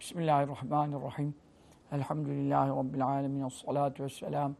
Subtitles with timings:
[0.00, 1.34] Bismillahirrahmanirrahim.
[1.92, 3.46] Elhamdülillahi Rabbil alemin.
[3.46, 4.54] Esselatu vesselam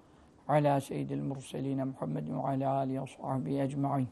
[0.49, 4.08] ala seyyidil murseline Muhammedin ve ala alihi ve sahbihi ecma'in.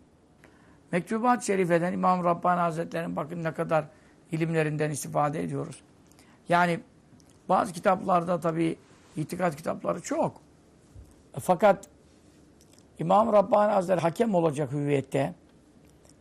[0.92, 3.84] Mektubat-ı Şerife'den İmam Rabbani Hazretleri'nin bakın ne kadar
[4.32, 5.82] ilimlerinden istifade ediyoruz.
[6.48, 6.80] Yani
[7.48, 8.76] bazı kitaplarda tabi
[9.16, 10.36] itikat kitapları çok.
[11.36, 11.88] E, fakat
[12.98, 15.34] İmam Rabbani Hazretleri hakem olacak hüviyette.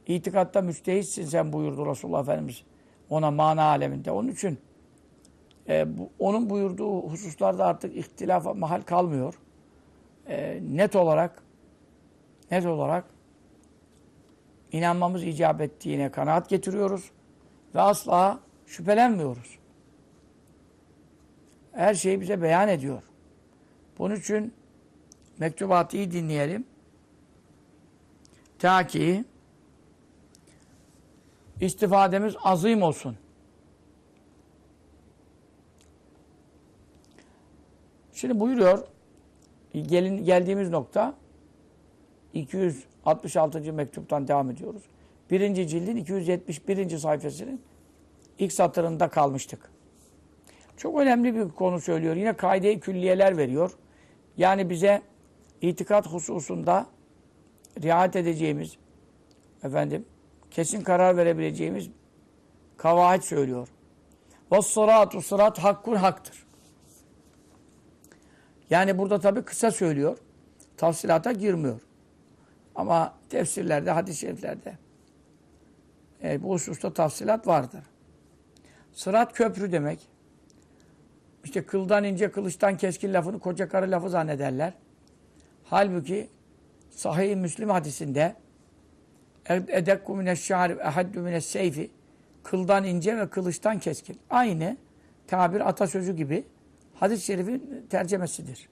[0.07, 2.63] İtikatta müstehitsin sen buyurdu Resulullah Efendimiz
[3.09, 4.11] ona mana aleminde.
[4.11, 4.59] Onun için
[5.69, 9.39] e, bu, onun buyurduğu hususlarda artık ihtilafa mahal kalmıyor.
[10.27, 11.43] E, net olarak
[12.51, 13.05] net olarak
[14.71, 17.11] inanmamız icap ettiğine kanaat getiriyoruz
[17.75, 19.59] ve asla şüphelenmiyoruz.
[21.71, 23.03] Her şeyi bize beyan ediyor.
[23.97, 24.53] Bunun için
[25.39, 26.65] mektubatı iyi dinleyelim.
[28.59, 29.25] Ta ki
[31.61, 33.17] istifademiz azim olsun.
[38.17, 38.83] Şimdi buyuruyor,
[39.73, 41.13] gelin, geldiğimiz nokta
[42.33, 43.73] 266.
[43.73, 44.81] mektuptan devam ediyoruz.
[45.31, 46.97] Birinci cildin 271.
[46.97, 47.61] sayfasının
[48.39, 49.71] ilk satırında kalmıştık.
[50.77, 52.15] Çok önemli bir konu söylüyor.
[52.15, 53.71] Yine kaide külliyeler veriyor.
[54.37, 55.01] Yani bize
[55.61, 56.85] itikat hususunda
[57.81, 58.77] riayet edeceğimiz,
[59.63, 60.05] efendim,
[60.51, 61.89] kesin karar verebileceğimiz
[62.77, 63.67] kavaid söylüyor.
[64.51, 66.46] Ve sıratu sırat hakkun haktır.
[68.69, 70.17] Yani burada tabi kısa söylüyor.
[70.77, 71.81] Tafsilata girmiyor.
[72.75, 74.77] Ama tefsirlerde, hadis-i şeriflerde
[76.23, 77.83] e, bu hususta tafsilat vardır.
[78.93, 80.07] Sırat köprü demek.
[81.43, 84.73] İşte kıldan ince, kılıçtan keskin lafını koca karı lafı zannederler.
[85.63, 86.29] Halbuki
[86.89, 88.35] Sahih-i Müslim hadisinde
[89.49, 91.91] edekku mineşşâri ehaddu mineşseyfi
[92.43, 94.19] kıldan ince ve kılıçtan keskin.
[94.29, 94.77] Aynı
[95.27, 96.43] tabir atasözü gibi
[96.99, 98.69] hadis-i şerifin tercemesidir.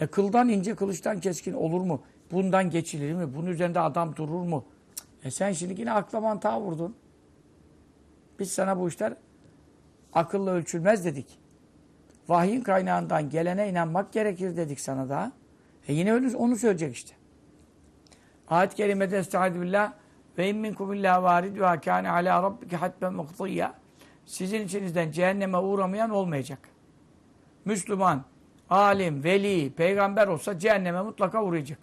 [0.00, 2.02] E kıldan ince, kılıçtan keskin olur mu?
[2.32, 3.34] Bundan geçilir mi?
[3.34, 4.64] Bunun üzerinde adam durur mu?
[5.24, 6.96] E sen şimdi yine akla mantığa vurdun.
[8.38, 9.14] Biz sana bu işler
[10.12, 11.38] akılla ölçülmez dedik.
[12.28, 15.32] Vahyin kaynağından gelene inanmak gerekir dedik sana da.
[15.88, 17.14] E yine öyle onu söyleyecek işte.
[18.48, 19.92] Ayet-i kerimede estaizu billah
[20.38, 23.74] ve in minkum illa varid ve kâne alâ rabbike hatben muktiyya.
[24.26, 26.69] Sizin içinizden cehenneme uğramayan olmayacak.
[27.64, 28.24] Müslüman,
[28.70, 31.78] alim, veli, peygamber olsa cehenneme mutlaka uğrayacak.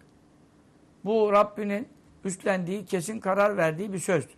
[1.05, 1.87] Bu Rabbinin
[2.25, 4.35] üstlendiği, kesin karar verdiği bir sözdür.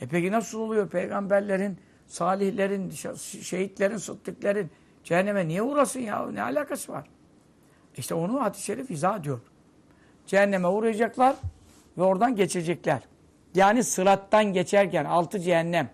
[0.00, 2.90] E peki nasıl oluyor peygamberlerin, salihlerin,
[3.42, 4.70] şehitlerin, sıddıklerin
[5.04, 6.30] cehenneme niye uğrasın ya?
[6.30, 7.08] Ne alakası var?
[7.96, 9.40] İşte onu hadis-i şerif izah ediyor.
[10.26, 11.36] Cehenneme uğrayacaklar
[11.98, 13.02] ve oradan geçecekler.
[13.54, 15.90] Yani sırattan geçerken altı cehennem.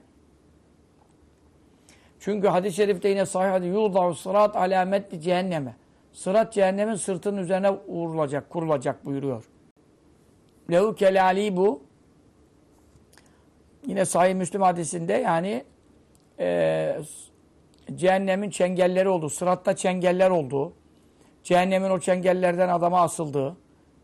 [2.25, 5.75] Çünkü hadis-i şerifte yine sahih hadis yudav sırat alametli cehenneme.
[6.13, 9.45] Sırat cehennemin sırtının üzerine uğrulacak, kurulacak buyuruyor.
[10.71, 11.83] Lehu kelali bu.
[13.87, 15.63] Yine sahih Müslüm hadisinde yani
[16.39, 16.97] e,
[17.95, 20.73] cehennemin çengelleri olduğu, sıratta çengeller olduğu,
[21.43, 23.57] cehennemin o çengellerden adama asıldığı,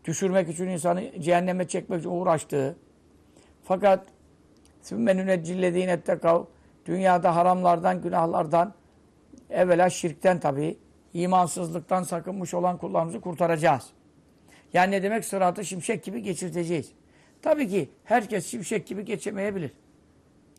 [0.04, 2.76] düşürmek için insanı cehenneme çekmek için uğraştığı.
[3.64, 4.06] Fakat
[4.84, 6.46] ثُمَّ نُنَجِّلَّذ۪ينَ اتَّقَوْا
[6.85, 8.73] Dünyada haramlardan, günahlardan,
[9.49, 10.77] evvela şirkten tabii,
[11.13, 13.89] imansızlıktan sakınmış olan kullarımızı kurtaracağız.
[14.73, 15.25] Yani ne demek?
[15.25, 16.91] Sıratı şimşek gibi geçirteceğiz.
[17.41, 19.71] Tabii ki herkes şimşek gibi geçemeyebilir.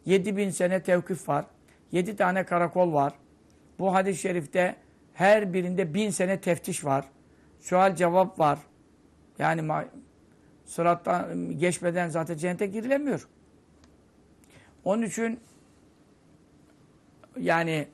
[0.06, 1.44] 7 bin sene tevkif var.
[1.92, 3.12] 7 tane karakol var.
[3.78, 4.76] Bu hadis-i şerifte
[5.14, 7.04] her birinde bin sene teftiş var.
[7.60, 8.58] Sual cevap var.
[9.38, 9.86] Yani
[10.64, 13.28] sırattan geçmeden zaten cennete girilemiyor.
[14.84, 15.41] Onun için
[17.41, 17.89] yani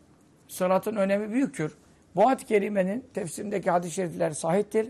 [0.48, 1.76] sıratın önemi büyüktür.
[2.16, 4.88] Bu ayet-i kerimenin tefsirindeki hadis-i şerifler sahiptir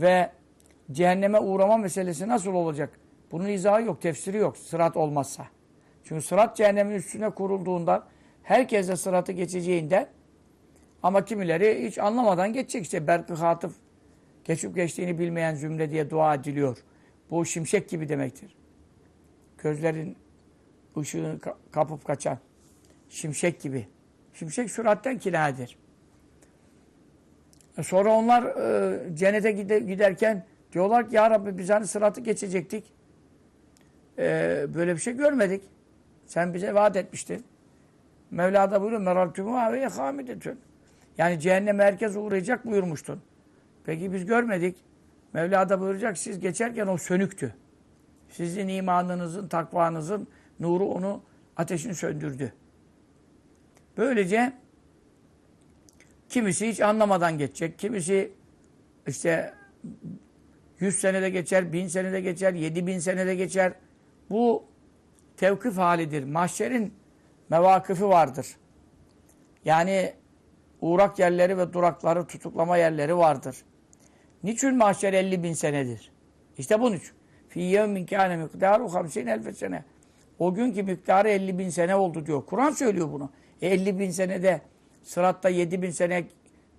[0.00, 0.30] ve
[0.92, 3.00] cehenneme uğrama meselesi nasıl olacak?
[3.32, 5.46] Bunun izahı yok, tefsiri yok sırat olmazsa.
[6.04, 8.04] Çünkü sırat cehennemin üstüne kurulduğundan
[8.42, 10.08] herkes de sıratı geçeceğinden
[11.02, 13.72] ama kimileri hiç anlamadan geçecek işte Berk-ı Hatıf
[14.44, 16.78] geçip geçtiğini bilmeyen zümre diye dua ediliyor.
[17.30, 18.56] Bu şimşek gibi demektir.
[19.58, 20.16] Gözlerin
[20.98, 21.38] ışığını
[21.72, 22.38] kapıp kaçan.
[23.10, 23.88] Şimşek gibi.
[24.34, 25.76] Şimşek süratten kinayedir.
[27.78, 32.84] E sonra onlar e, cennete giderken diyorlar ki ya Rabbi biz hani sıratı geçecektik.
[34.18, 35.62] E, böyle bir şey görmedik.
[36.26, 37.44] Sen bize vaat etmiştin.
[38.30, 40.60] Mevla da buyuruyor meraltümü ve hamidetün.
[41.18, 43.22] Yani cehenneme herkes uğrayacak buyurmuştun.
[43.84, 44.76] Peki biz görmedik.
[45.32, 47.54] Mevla da buyuracak siz geçerken o sönüktü.
[48.28, 50.28] Sizin imanınızın, takvanızın
[50.60, 51.22] nuru onu
[51.56, 52.52] ateşini söndürdü.
[54.00, 54.52] Böylece
[56.28, 57.78] kimisi hiç anlamadan geçecek.
[57.78, 58.32] Kimisi
[59.06, 59.54] işte
[60.78, 63.72] 100 senede geçer, 1000 senede geçer, 7000 senede geçer.
[64.30, 64.64] Bu
[65.36, 66.24] tevkif halidir.
[66.24, 66.94] Mahşerin
[67.50, 68.46] mevakıfı vardır.
[69.64, 70.14] Yani
[70.80, 73.56] uğrak yerleri ve durakları, tutuklama yerleri vardır.
[74.42, 76.12] Niçin mahşer 50 bin senedir?
[76.58, 77.12] İşte bunun için.
[77.48, 79.84] Fî yevmin kâne miktarı hamsin elfe sene.
[80.38, 82.46] O günkü miktarı 50 bin sene oldu diyor.
[82.46, 83.30] Kur'an söylüyor bunu.
[83.62, 84.60] E 50 bin senede
[85.02, 86.24] sıratta 7 bin sene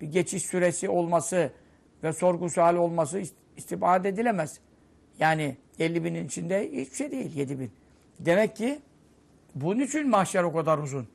[0.00, 1.52] bir geçiş süresi olması
[2.02, 3.22] ve sorgu suali olması
[3.56, 4.60] istibad edilemez.
[5.18, 7.70] Yani 50 binin içinde hiçbir şey değil 7 bin.
[8.20, 8.80] Demek ki
[9.54, 11.08] bunun için mahşer o kadar uzun.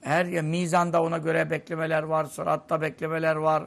[0.00, 3.66] Her ya mizanda ona göre beklemeler var, sıratta beklemeler var.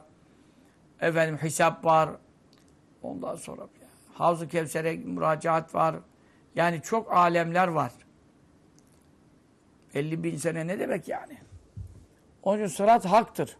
[1.00, 2.10] Efendim hesap var.
[3.02, 3.68] Ondan sonra
[4.14, 5.96] Havz-ı Kevser'e müracaat var.
[6.54, 7.92] Yani çok alemler var.
[9.94, 11.38] 50 bin sene ne demek yani?
[12.42, 13.56] Onun için sırat haktır.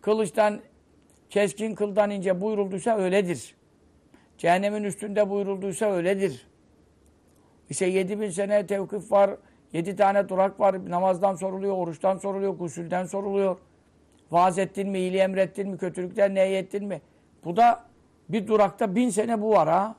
[0.00, 0.60] Kılıçtan,
[1.30, 3.54] keskin kıldan ince buyurulduysa öyledir.
[4.38, 6.46] Cehennemin üstünde buyurulduysa öyledir.
[7.70, 9.30] İşte 7 bin sene tevkif var,
[9.72, 13.58] 7 tane durak var, namazdan soruluyor, oruçtan soruluyor, gusülden soruluyor.
[14.30, 17.00] Vaaz ettin mi, iyiliği emrettin mi, kötülükten nehyettin mi?
[17.44, 17.84] Bu da
[18.28, 19.96] bir durakta bin sene bu var ha.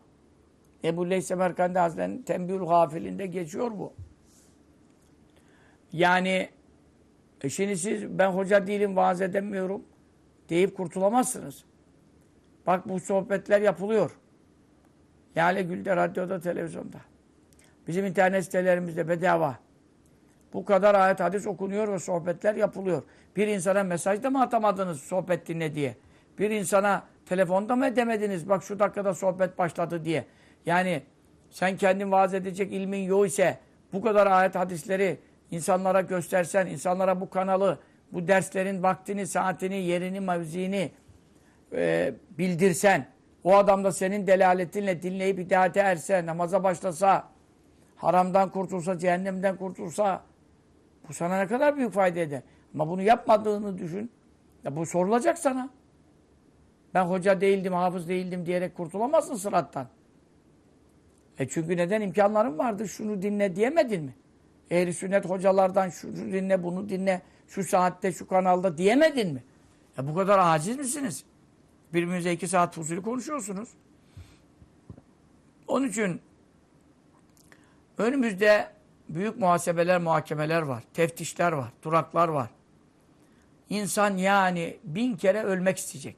[0.84, 3.94] Ebu Leys Semerkandi Hazretleri'nin Tembihül Gafilinde geçiyor bu.
[5.94, 6.50] Yani
[7.42, 9.84] e şimdi siz ben hoca değilim vaaz edemiyorum
[10.50, 11.64] deyip kurtulamazsınız.
[12.68, 14.18] Bak bu sohbetler yapılıyor.
[15.38, 16.98] Lale Gül'de, radyoda, televizyonda.
[17.88, 19.56] Bizim internet sitelerimizde bedava.
[20.54, 23.04] Bu kadar ayet hadis okunuyor ve sohbetler yapılıyor.
[23.36, 25.96] Bir insana mesaj da mı atamadınız sohbet dinle diye?
[26.40, 28.50] Bir insana telefonda mı edemediniz?
[28.50, 30.26] Bak şu dakikada sohbet başladı diye.
[30.66, 31.04] Yani
[31.50, 33.58] sen kendin vaaz edecek ilmin yok ise
[33.94, 35.18] bu kadar ayet hadisleri
[35.52, 37.80] insanlara göstersen, insanlara bu kanalı,
[38.12, 40.92] bu derslerin vaktini, saatini, yerini, mevziini
[41.74, 43.08] e, bildirsen,
[43.44, 47.28] o adam da senin delaletinle dinleyip hidayete erse, namaza başlasa,
[47.96, 50.24] haramdan kurtulsa, cehennemden kurtulsa,
[51.10, 52.42] bu sana ne kadar büyük fayda eder.
[52.74, 54.12] Ama bunu yapmadığını düşün.
[54.64, 55.70] Ya bu sorulacak sana.
[56.94, 59.88] Ben hoca değildim, hafız değildim diyerek kurtulamazsın sırattan.
[61.40, 62.88] E çünkü neden imkanların vardı?
[62.88, 64.14] Şunu dinle diyemedin mi?
[64.72, 69.44] Ehli sünnet hocalardan şunu dinle, bunu dinle, şu saatte, şu kanalda diyemedin mi?
[69.98, 71.24] Ya bu kadar aciz misiniz?
[71.94, 73.70] Birbirinize iki saat fuzuli konuşuyorsunuz.
[75.68, 76.22] Onun için
[77.98, 78.72] önümüzde
[79.10, 80.84] büyük muhasebeler, muhakemeler var.
[80.94, 82.50] Teftişler var, duraklar var.
[83.70, 86.18] İnsan yani bin kere ölmek isteyecek.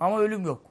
[0.00, 0.62] Ama ölüm yok.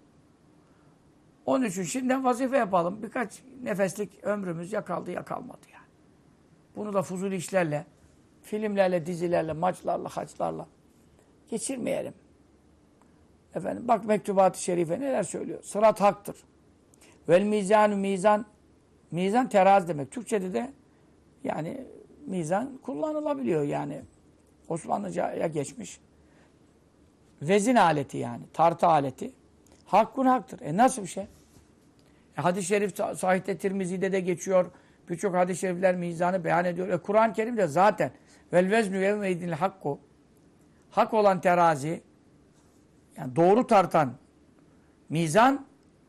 [1.46, 3.04] Onun için şimdi vazife yapalım.
[3.04, 5.79] Birkaç nefeslik ömrümüz ya kaldı ya kalmadı yani.
[6.76, 7.86] Bunu da fuzul işlerle,
[8.42, 10.68] filmlerle, dizilerle, maçlarla, haçlarla
[11.50, 12.14] geçirmeyelim.
[13.56, 15.64] Efendim bak mektubat-ı şerife neler söylüyor.
[15.64, 16.36] Sırat haktır.
[17.30, 18.46] Vel mizanu mizan
[19.12, 20.12] mizan terazi demek.
[20.12, 20.74] Türkçede de
[21.44, 21.86] yani
[22.26, 24.02] mizan kullanılabiliyor yani.
[24.68, 26.00] Osmanlıca'ya geçmiş.
[27.42, 28.44] Vezin aleti yani.
[28.54, 29.32] Tartı aleti.
[29.86, 30.62] Hakkun haktır.
[30.62, 31.24] E nasıl bir şey?
[32.38, 34.72] E, hadis-i şerif Sahih-i Tirmizi'de de geçiyor.
[35.10, 36.90] Birçok hadis-i şerifler mizanı beyan ediyor.
[36.90, 38.12] E, Kur'an-ı Kerim'de zaten
[38.54, 40.00] vel veznu yevmeydin hakku
[40.92, 42.02] hak olan terazi
[43.18, 44.14] yani doğru tartan
[45.10, 45.66] mizan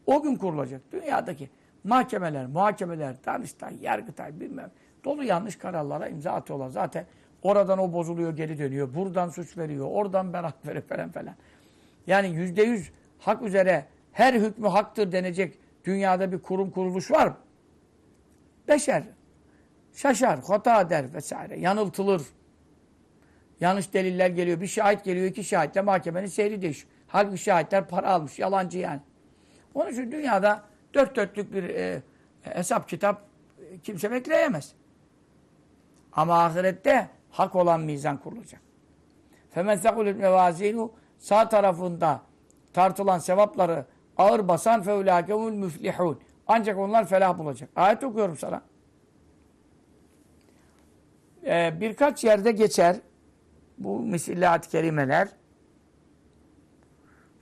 [0.07, 0.93] o gün kurulacak.
[0.93, 1.51] Dünyadaki
[1.85, 4.71] mahkemeler, muhakemeler, Danıştay, Yargıtay bilmem
[5.05, 6.69] dolu yanlış kararlara imza atıyorlar.
[6.69, 7.07] Zaten
[7.43, 8.95] oradan o bozuluyor, geri dönüyor.
[8.95, 11.35] Buradan suç veriyor, oradan beraat veriyor falan falan.
[12.07, 17.37] Yani yüzde yüz hak üzere her hükmü haktır denecek dünyada bir kurum kuruluş var mı?
[18.71, 19.03] Beşer.
[19.93, 21.61] Şaşar, hata eder vesaire.
[21.61, 22.23] Yanıltılır.
[23.61, 24.61] Yanlış deliller geliyor.
[24.61, 26.93] Bir şahit geliyor, iki şahitle mahkemenin seyri değişiyor.
[27.07, 28.39] Halbuki şahitler para almış.
[28.39, 29.01] Yalancı yani.
[29.75, 30.63] Onun için dünyada
[30.95, 32.03] dört dörtlük bir e,
[32.43, 33.23] hesap kitap
[33.59, 34.73] e, kimse bekleyemez.
[36.13, 38.61] Ama ahirette hak olan mizan kurulacak.
[39.51, 42.21] Femen sekulüt mevazinu sağ tarafında
[42.73, 43.85] tartılan sevapları
[44.17, 46.19] ağır basan feulâkemul müflihûn.
[46.50, 47.70] Ancak onlar felah bulacak.
[47.76, 48.62] Ayet okuyorum sana.
[51.46, 52.96] Ee, birkaç yerde geçer
[53.78, 55.28] bu misillat-ı kerimeler.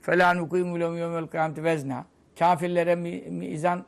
[0.02, 2.04] فَلَا نُقِيمُ لَهُمْ يَوْمَ الْقِيَامَةِ vezna.
[2.38, 2.94] Kafirlere
[3.30, 3.84] mizan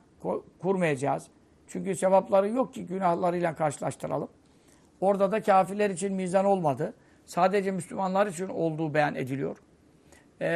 [0.59, 1.27] kurmayacağız.
[1.67, 4.29] Çünkü sevapları yok ki günahlarıyla karşılaştıralım.
[5.01, 6.95] Orada da kafirler için mizan olmadı.
[7.27, 9.57] Sadece Müslümanlar için olduğu beyan ediliyor.
[10.41, 10.47] Ee,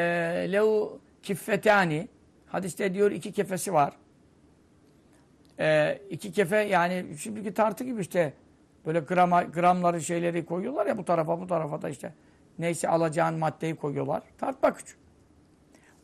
[0.53, 2.09] Lehu kiffetani
[2.47, 3.93] hadiste diyor iki kefesi var.
[5.60, 8.34] Ee, iki kefe yani şimdiki tartı gibi işte
[8.86, 12.14] Böyle grama, gramları şeyleri koyuyorlar ya bu tarafa bu tarafa da işte.
[12.60, 14.24] Neyse alacağın maddeyi koyuyorlar.
[14.38, 14.96] Tartmak için.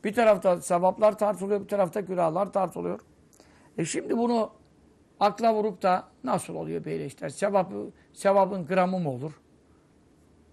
[0.04, 3.00] Bir tarafta sevaplar tartılıyor, bir tarafta günahlar tartılıyor.
[3.78, 4.52] E şimdi bunu
[5.20, 7.30] akla vurup da nasıl oluyor böyle işler?
[7.30, 9.42] Sevabı, sevabın gramı mı olur?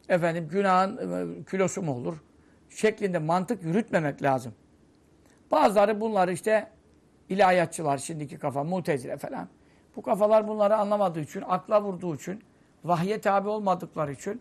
[0.08, 2.16] Efendim günahın e, kilosu mu olur?
[2.68, 4.54] Şeklinde mantık yürütmemek lazım.
[5.50, 6.70] Bazıları bunlar işte
[7.28, 9.48] ilahiyatçılar şimdiki kafa, mutezile falan.
[9.96, 12.42] Bu kafalar bunları anlamadığı için, akla vurduğu için,
[12.84, 14.40] vahye tabi olmadıkları için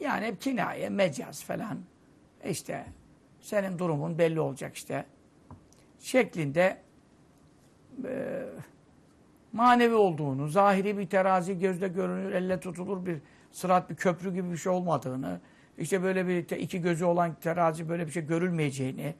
[0.00, 1.78] yani hep kinaye, mecaz falan.
[2.44, 2.86] İşte
[3.40, 5.06] senin durumun belli olacak işte.
[6.00, 6.76] Şeklinde
[8.04, 8.42] e,
[9.52, 13.18] manevi olduğunu, zahiri bir terazi gözle görünür, elle tutulur bir
[13.52, 15.40] sırat bir köprü gibi bir şey olmadığını,
[15.78, 19.14] işte böyle bir iki gözü olan terazi böyle bir şey görülmeyeceğini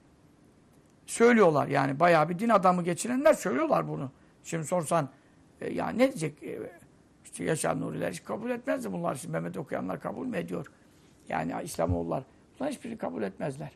[1.07, 1.67] söylüyorlar.
[1.67, 4.11] Yani bayağı bir din adamı geçirenler söylüyorlar bunu.
[4.45, 5.09] Şimdi sorsan
[5.61, 6.43] e, ya ne diyecek?
[6.43, 6.59] E,
[7.25, 9.15] işte Yaşar Nuriler hiç kabul etmezdi bunlar.
[9.15, 10.67] Şimdi Mehmet okuyanlar kabul mü ediyor?
[11.29, 12.25] Yani İslamoğullar.
[12.59, 13.71] Bunlar hiçbirini kabul etmezler.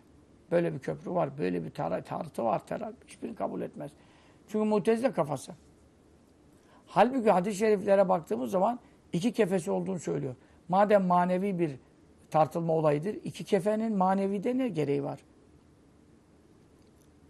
[0.50, 2.92] Böyle bir köprü var, böyle bir tar tartı var, terar.
[3.06, 3.90] Hiçbirini kabul etmez.
[4.49, 5.52] Çünkü mutezile kafası.
[6.87, 8.80] Halbuki hadis-i şeriflere baktığımız zaman
[9.12, 10.34] iki kefesi olduğunu söylüyor.
[10.68, 11.76] Madem manevi bir
[12.30, 15.20] tartılma olayıdır, iki kefenin manevide ne gereği var?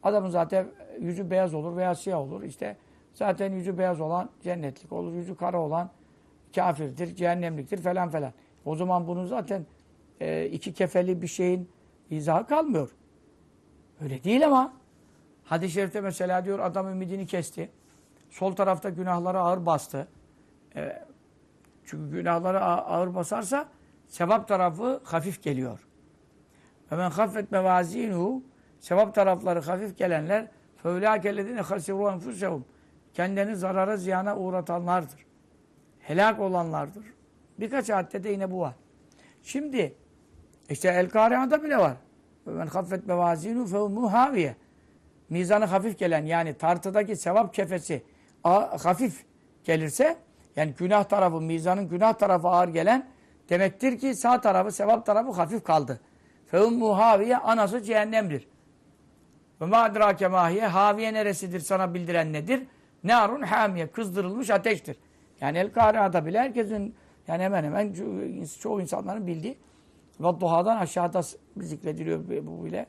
[0.02, 0.66] Adamın zaten
[0.99, 2.42] yüzü beyaz olur veya siyah olur.
[2.42, 2.76] İşte
[3.14, 5.90] zaten yüzü beyaz olan cennetlik olur, yüzü kara olan
[6.54, 8.33] kafirdir, cehennemliktir falan falan.
[8.64, 9.66] O zaman bunun zaten
[10.21, 11.71] e, iki kefeli bir şeyin
[12.11, 12.90] izahı kalmıyor.
[14.00, 14.73] Öyle değil ama
[15.45, 17.71] hadis-i şerifte mesela diyor adam ümidini kesti.
[18.30, 20.09] Sol tarafta günahları ağır bastı.
[20.76, 21.02] E,
[21.85, 23.69] çünkü günahları a- ağır basarsa
[24.09, 25.87] sevap tarafı hafif geliyor.
[26.92, 28.42] Ve men haffet mevazinuhu
[28.81, 30.47] sevap tarafları hafif gelenler
[30.83, 32.65] feulâkellezine hasirû enfusehum
[33.15, 35.27] kendilerini zarara ziyana uğratanlardır.
[36.01, 37.05] Helak olanlardır.
[37.61, 38.75] Birkaç ayette de yine bu var.
[39.43, 39.95] Şimdi
[40.71, 41.97] işte El-Kari'a'da bile var.
[42.47, 44.57] Ve men haffet mevazinu fehumû haviye.
[45.29, 48.03] Mizanı hafif gelen yani tartıdaki sevap kefesi
[48.43, 49.25] hafif
[49.65, 50.17] gelirse
[50.57, 53.09] yani günah tarafı, mizanın günah tarafı ağır gelen
[53.49, 56.01] demektir ki sağ tarafı, sevap tarafı hafif kaldı.
[56.53, 58.49] Fehumû haviye anası cehennemdir.
[59.61, 62.67] Ve ma adrake mahiye haviye neresidir sana bildiren nedir?
[63.05, 64.97] Narun hamiye kızdırılmış ateştir.
[65.40, 66.95] Yani El Kari'a'da bile herkesin
[67.29, 69.59] yani hemen hemen ço- çoğu insanların bildiği
[70.21, 71.21] ve duhadan aşağıda
[71.57, 72.87] zikrediliyor bu bile.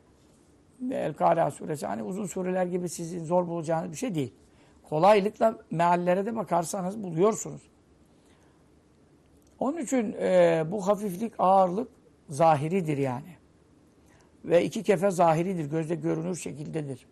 [0.91, 4.33] El Kari'a suresi hani uzun sureler gibi sizin zor bulacağınız bir şey değil.
[4.89, 7.61] Kolaylıkla meallere de bakarsanız buluyorsunuz.
[9.59, 11.91] Onun için e, bu hafiflik, ağırlık
[12.29, 13.40] zahiridir yani.
[14.45, 17.05] Ve iki kefe zahiridir, gözle görünür şekildedir.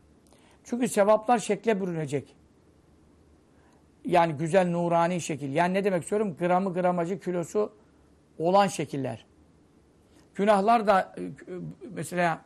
[0.64, 2.36] Çünkü sevaplar şekle bürünecek.
[4.06, 5.54] Yani güzel nurani şekil.
[5.54, 6.36] Yani ne demek istiyorum?
[6.40, 7.74] Gramı, gramajı, kilosu
[8.40, 9.26] olan şekiller.
[10.36, 11.22] Günahlar da e,
[11.96, 12.42] mesela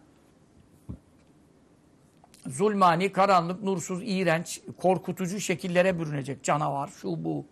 [2.47, 6.43] zulmani, karanlık, nursuz, iğrenç, korkutucu şekillere bürünecek.
[6.43, 7.45] Canavar, şu bu.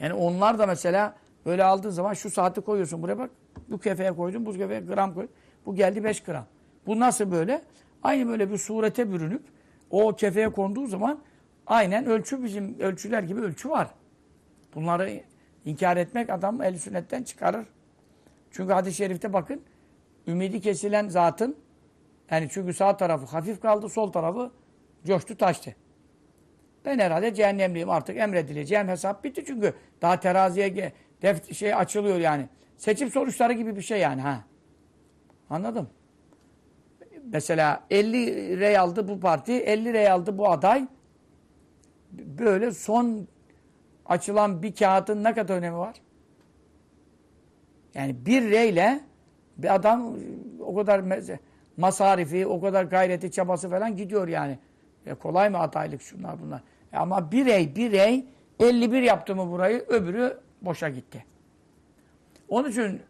[0.00, 3.30] Yani onlar da mesela böyle aldığın zaman şu saati koyuyorsun buraya bak.
[3.68, 5.28] Bu kefeye koydun, bu kefeye gram koy.
[5.66, 6.46] Bu geldi 5 gram.
[6.88, 7.62] Bu nasıl böyle?
[8.02, 9.42] Aynı böyle bir surete bürünüp
[9.90, 11.20] o kefeye konduğu zaman
[11.66, 13.88] aynen ölçü bizim ölçüler gibi ölçü var.
[14.74, 15.20] Bunları
[15.64, 17.66] inkar etmek adam el sünnetten çıkarır.
[18.50, 19.62] Çünkü hadis-i şerifte bakın
[20.26, 21.56] ümidi kesilen zatın
[22.30, 24.50] yani çünkü sağ tarafı hafif kaldı, sol tarafı
[25.06, 25.76] coştu taştı.
[26.84, 30.92] Ben herhalde cehennemliyim artık emredileceğim hesap bitti çünkü daha teraziye ge-
[31.22, 32.48] def şey açılıyor yani.
[32.76, 34.44] Seçim sonuçları gibi bir şey yani ha.
[35.50, 35.88] Anladım.
[37.32, 40.86] Mesela 50 rey aldı bu parti, 50 rey aldı bu aday.
[42.12, 43.28] Böyle son
[44.06, 45.96] açılan bir kağıdın ne kadar önemi var?
[47.94, 49.00] Yani bir reyle
[49.58, 50.16] bir adam
[50.60, 51.02] o kadar
[51.76, 54.58] masarifi, o kadar gayreti, çabası falan gidiyor yani.
[55.06, 56.62] E kolay mı adaylık şunlar bunlar.
[56.92, 58.26] E ama bir rey, bir rey
[58.60, 61.24] 51 yaptı mı burayı öbürü boşa gitti.
[62.48, 63.02] Onun için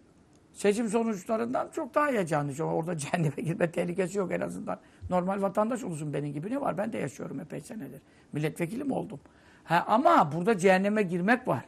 [0.58, 2.50] seçim sonuçlarından çok daha heyecanlı.
[2.50, 4.80] Çünkü Orada cehenneme girme tehlikesi yok en azından.
[5.10, 6.78] Normal vatandaş olursun benim gibi ne var?
[6.78, 8.00] Ben de yaşıyorum epey senedir.
[8.32, 9.20] Milletvekili mi oldum?
[9.64, 11.64] Ha, ama burada cehenneme girmek var.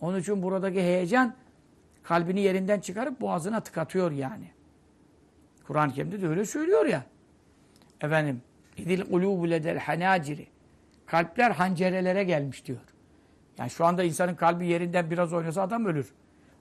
[0.00, 1.34] Onun için buradaki heyecan
[2.02, 4.50] kalbini yerinden çıkarıp boğazına tıkatıyor yani.
[5.66, 7.04] Kur'an-ı Kerim'de de öyle söylüyor ya.
[8.00, 8.42] Efendim,
[8.76, 10.46] idil ulubu ledel hanaciri.
[11.06, 12.80] Kalpler hancerelere gelmiş diyor.
[13.58, 16.12] Yani şu anda insanın kalbi yerinden biraz oynasa adam ölür.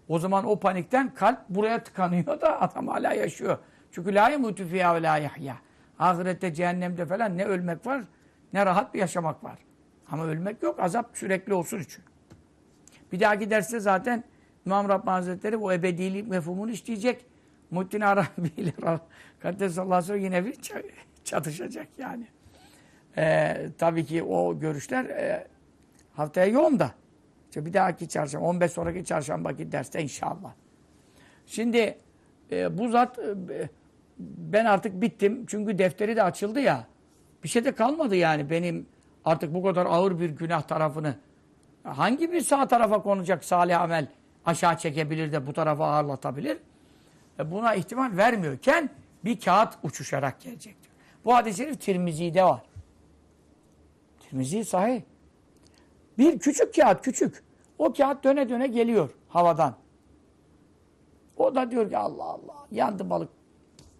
[0.09, 3.57] O zaman o panikten kalp buraya tıkanıyor da adam hala yaşıyor.
[3.91, 5.55] Çünkü la yemutu fiyâ ve la yahya.
[5.99, 8.01] Ahirette, cehennemde falan ne ölmek var
[8.55, 9.59] ne rahat bir yaşamak var.
[10.11, 12.03] Ama ölmek yok, azap sürekli olsun için.
[13.11, 14.23] Bir dahaki derste zaten
[14.65, 17.25] İmam Rabbani Hazretleri o ebedilik mefhumunu işleyecek.
[17.71, 18.73] Muhittin Arabi ile
[19.39, 20.55] Kaddesallahu aleyhi yine bir
[21.23, 22.27] çatışacak yani.
[23.17, 25.47] Ee, tabii ki o görüşler e,
[26.13, 26.91] haftaya yoğun da.
[27.55, 30.53] İşte bir dahaki çarşamba, 15 sonraki çarşambaki derste inşallah.
[31.45, 31.97] Şimdi
[32.51, 33.69] e, bu zat e,
[34.19, 35.45] ben artık bittim.
[35.45, 36.87] Çünkü defteri de açıldı ya.
[37.43, 38.87] Bir şey de kalmadı yani benim
[39.25, 41.15] artık bu kadar ağır bir günah tarafını
[41.83, 44.07] hangi bir sağ tarafa konacak salih amel
[44.45, 46.57] aşağı çekebilir de bu tarafa ağırlatabilir?
[47.39, 48.89] E, buna ihtimal vermiyorken
[49.25, 50.93] bir kağıt uçuşarak gelecek diyor.
[51.25, 52.61] Bu hadis-i şerif Tirmizi'de var.
[54.19, 55.01] Tirmizi sahih.
[56.17, 57.43] Bir küçük kağıt küçük.
[57.77, 59.75] O kağıt döne döne geliyor havadan.
[61.37, 63.29] O da diyor ki Allah Allah yandı balık.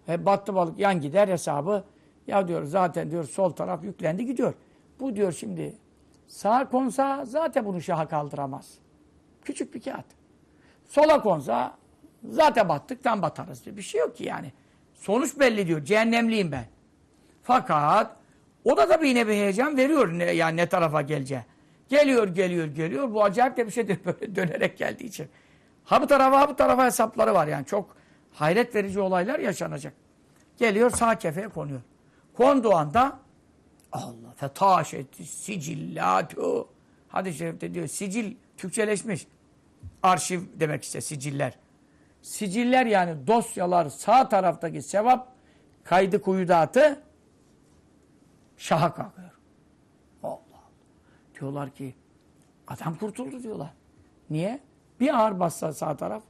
[0.08, 1.84] E, battı balık yan gider hesabı.
[2.26, 4.54] Ya diyor zaten diyor sol taraf yüklendi gidiyor.
[5.00, 5.74] Bu diyor şimdi
[6.26, 8.78] sağa konsa zaten bunu şaha kaldıramaz.
[9.42, 10.06] Küçük bir kağıt.
[10.84, 11.76] Sola konsa
[12.24, 13.76] zaten battık tam batarız diyor.
[13.76, 14.52] Bir şey yok ki yani.
[14.94, 15.84] Sonuç belli diyor.
[15.84, 16.64] Cehennemliyim ben.
[17.42, 18.16] Fakat
[18.64, 20.12] o da tabii yine bir heyecan veriyor.
[20.12, 21.42] Ne, yani ne tarafa geleceği.
[21.88, 23.12] Geliyor, geliyor, geliyor.
[23.12, 25.28] Bu acayip de bir şeydir böyle dönerek geldiği için.
[25.84, 27.66] Ha bu tarafa, ha bu tarafa hesapları var yani.
[27.66, 27.96] Çok
[28.32, 29.92] hayret verici olaylar yaşanacak.
[30.56, 31.80] Geliyor sağ kefeye konuyor.
[32.36, 33.18] Konduğu anda
[33.92, 36.68] Allah fetaşeti sicillatu.
[37.08, 39.26] Hadis-i şerifte diyor sicil Türkçeleşmiş.
[40.02, 41.58] Arşiv demek işte siciller.
[42.22, 45.28] Siciller yani dosyalar sağ taraftaki sevap
[45.84, 47.02] kaydı kuyudatı
[48.56, 49.30] şaha kalkıyor.
[51.40, 51.94] Diyorlar ki
[52.66, 53.72] adam kurtuldu diyorlar.
[54.30, 54.60] Niye?
[55.00, 56.22] Bir ağır bassa sağ taraf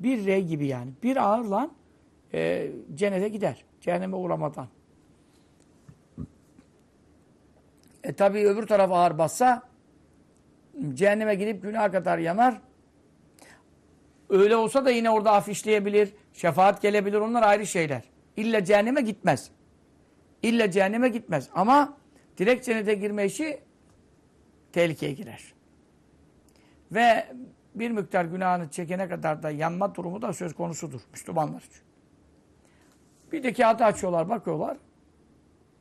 [0.00, 0.90] bir rey gibi yani.
[1.02, 1.70] Bir ağırla
[2.34, 3.64] e, cennete gider.
[3.80, 4.66] Cehenneme uğramadan.
[8.04, 9.62] E tabi öbür taraf ağır bassa
[10.94, 12.60] cehenneme gidip günah kadar yanar.
[14.28, 17.16] Öyle olsa da yine orada afişleyebilir, şefaat gelebilir.
[17.18, 18.02] Onlar ayrı şeyler.
[18.36, 19.50] İlla cehenneme gitmez.
[20.42, 21.48] İlla cehenneme gitmez.
[21.54, 21.96] Ama
[22.38, 23.60] direkt cennete girme işi
[24.72, 25.54] tehlikeye girer.
[26.92, 27.26] Ve
[27.74, 31.82] bir miktar günahını çekene kadar da yanma durumu da söz konusudur Müslümanlar için.
[33.32, 34.76] Bir de kağıdı açıyorlar, bakıyorlar.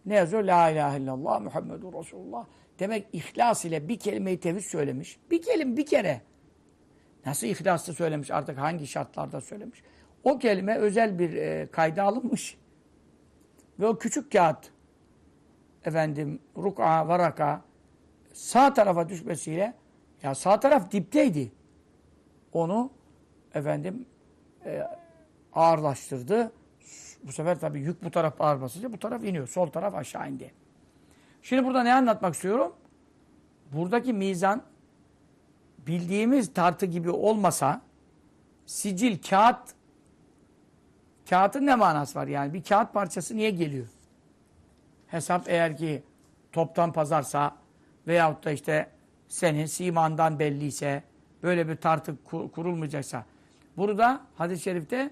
[0.06, 0.44] Ne yazıyor?
[0.44, 2.46] La ilahe illallah Muhammedur Resulullah.
[2.80, 5.20] Demek ihlas ile bir kelimeyi tevhid söylemiş.
[5.32, 6.22] Bir kelime bir kere.
[7.26, 9.84] Nasıl ihlaslı söylemiş artık hangi şartlarda söylemiş.
[10.24, 12.58] O kelime özel bir e, kayda alınmış.
[13.80, 14.72] Ve o küçük kağıt
[15.86, 17.62] efendim ruk'a, varaka
[18.40, 19.74] sağ tarafa düşmesiyle
[20.24, 21.52] ya sağ taraf dipteydi.
[22.54, 22.92] Onu
[23.54, 24.06] efendim
[24.66, 24.84] e,
[25.54, 26.52] ağırlaştırdı.
[27.24, 29.48] Bu sefer tabii yük bu taraf ağır basınca bu taraf iniyor.
[29.48, 30.54] Sol taraf aşağı indi.
[31.42, 32.76] Şimdi burada ne anlatmak istiyorum?
[33.72, 34.64] Buradaki mizan
[35.88, 37.82] bildiğimiz tartı gibi olmasa
[38.66, 39.74] sicil, kağıt
[41.30, 42.28] kağıtın ne manası var?
[42.28, 43.88] Yani bir kağıt parçası niye geliyor?
[45.08, 46.04] Hesap eğer ki
[46.52, 47.59] toptan pazarsa
[48.10, 48.90] veyahut da işte
[49.28, 51.04] senin simandan belliyse
[51.44, 53.26] böyle bir tartı kurulmayacaksa
[53.78, 55.12] burada hadis-i şerifte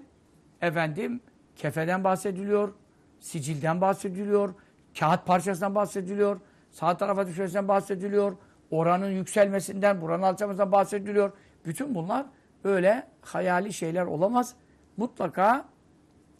[0.60, 1.20] efendim
[1.56, 2.74] kefeden bahsediliyor,
[3.20, 4.54] sicilden bahsediliyor,
[4.98, 8.36] kağıt parçasından bahsediliyor, sağ tarafa düşmesinden bahsediliyor,
[8.70, 11.32] oranın yükselmesinden, buranın alçalmasından bahsediliyor.
[11.66, 12.26] Bütün bunlar
[12.64, 14.54] öyle hayali şeyler olamaz.
[14.96, 15.64] Mutlaka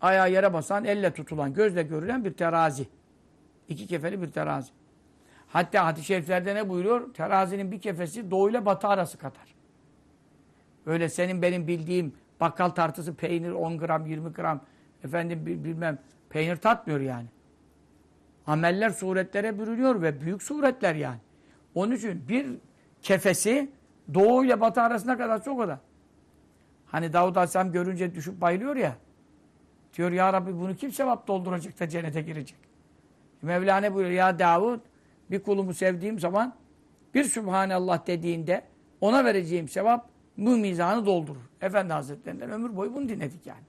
[0.01, 2.89] ayağı yere basan, elle tutulan, gözle görülen bir terazi.
[3.69, 4.78] İki kefeli bir terazi.
[5.49, 7.15] Hatta hadis-i şeriflerde ne buyuruyor?
[7.15, 9.55] Terazinin bir kefesi doğuyla batı arası kadar.
[10.87, 14.61] Öyle senin benim bildiğim bakkal tartısı peynir 10 gram, 20 gram
[15.05, 15.99] efendim bilmem
[16.31, 17.27] peynir tatmıyor yani.
[18.47, 21.19] Ameller suretlere bürünüyor ve büyük suretler yani.
[21.75, 22.47] Onun için bir
[23.03, 23.71] kefesi
[24.15, 25.81] doğu ile batı arasına kadar çok o da.
[26.87, 28.97] Hani Davud Aleyhisselam görünce düşüp bayılıyor ya.
[29.97, 32.59] Diyor ya Rabbi bunu kim sevap dolduracak da cennete girecek.
[33.43, 34.81] Mevlana buyuruyor ya Davud
[35.31, 36.55] bir kulumu sevdiğim zaman
[37.15, 38.63] bir Sübhanallah dediğinde
[39.01, 41.51] ona vereceğim sevap bu mizanı doldurur.
[41.61, 43.63] Efendi Hazretlerinden ömür boyu bunu dinledik yani.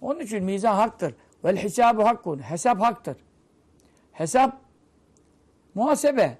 [0.00, 1.14] Onun için mizan haktır.
[1.44, 2.38] Vel hisabu hakkun.
[2.38, 3.16] Hesap haktır.
[4.12, 4.60] Hesap
[5.74, 6.38] muhasebe.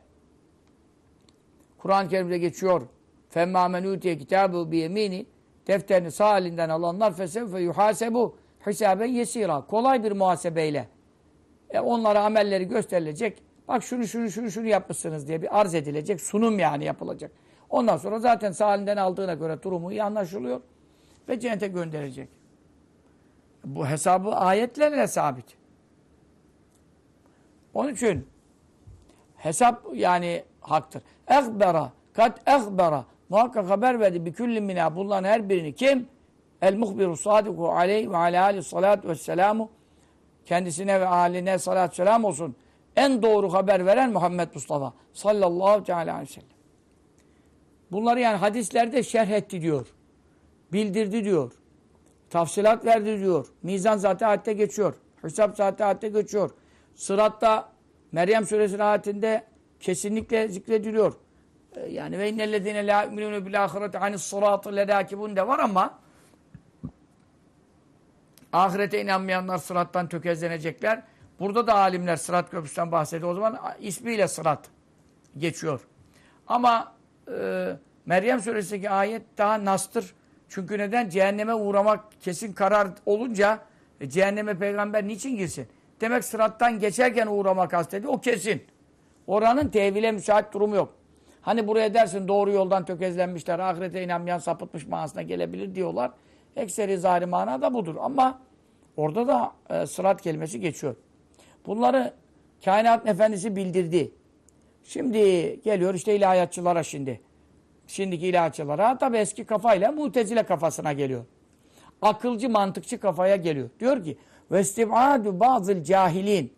[1.79, 2.83] Kur'an-ı Kerim'de geçiyor.
[3.29, 5.27] Femma men utiye kitabu bi yemini
[5.67, 9.67] defterini sağ elinden alanlar fesevfe yuhasebu hisaben yesira.
[9.67, 10.89] Kolay bir muhasebeyle.
[11.71, 13.43] E onlara amelleri gösterilecek.
[13.69, 16.21] Bak şunu şunu şunu şunu yapmışsınız diye bir arz edilecek.
[16.21, 17.31] Sunum yani yapılacak.
[17.71, 20.61] Ondan sonra zaten sağ elinden aldığına göre durumu iyi anlaşılıyor.
[21.29, 22.29] Ve cennete gönderecek.
[23.65, 25.57] Bu hesabı ayetlerle sabit.
[27.75, 28.29] Onun için
[29.37, 31.03] hesap yani haktır.
[31.29, 36.09] Ehbera, kat ehbera muhakkak haber verdi bir küllin mina bunların her birini kim?
[36.63, 39.71] El muhbiru sadiku aleyhi ve ala aleyhi salatu vesselamu
[40.45, 42.57] kendisine ve aline salatü selam olsun.
[42.97, 46.49] En doğru haber veren Muhammed Mustafa sallallahu aleyhi ve sellem.
[47.93, 49.87] Bunları yani hadislerde şerh etti diyor.
[50.73, 51.53] Bildirdi diyor.
[52.31, 53.47] Tafsilat verdi diyor.
[53.63, 54.95] Mizan zaten ayette geçiyor.
[55.23, 56.51] Hesap zaten ayette geçiyor.
[56.95, 57.73] Sıratta
[58.13, 59.45] Meryem suresi ayetinde
[59.81, 61.13] kesinlikle zikrediliyor.
[61.77, 65.99] Ee, Yani ve innellezine la yu'minune bil ahireti anis sıratı ledâkibun de var ama
[68.53, 71.03] ahirete inanmayanlar sırattan tökezlenecekler.
[71.43, 73.31] Burada da alimler sırat köprüsünden bahsediyor.
[73.31, 74.61] O zaman ismiyle sırat
[75.39, 75.81] geçiyor.
[76.47, 76.93] Ama
[77.39, 77.69] e,
[78.07, 80.15] Meryem suresindeki ayet daha nastır.
[80.49, 81.09] Çünkü neden?
[81.09, 83.59] Cehenneme uğramak kesin karar olunca
[84.01, 85.67] e, cehenneme peygamber niçin girsin?
[86.01, 88.13] Demek sırattan geçerken uğramak kastediyor.
[88.13, 88.63] O kesin.
[89.27, 90.95] Oranın tevhile müsait durumu yok.
[91.41, 96.11] Hani buraya dersin doğru yoldan tökezlenmişler, ahirete inanmayan sapıtmış manasına gelebilir diyorlar.
[96.57, 97.97] Ekseri zahiri mana da budur.
[98.01, 98.39] Ama
[98.97, 100.97] orada da e, sırat kelimesi geçiyor.
[101.67, 102.13] Bunları
[102.65, 104.11] kainat efendisi bildirdi.
[104.85, 105.19] Şimdi
[105.65, 107.21] geliyor işte ilahiyatçılara şimdi.
[107.87, 111.25] Şimdiki ilahiyatçılara tabi eski kafayla mutezile kafasına geliyor.
[112.03, 113.71] Akılcı mantıkçı kafaya geliyor.
[113.81, 114.17] Diyor ki
[114.51, 116.53] vestibadu bazı cahilin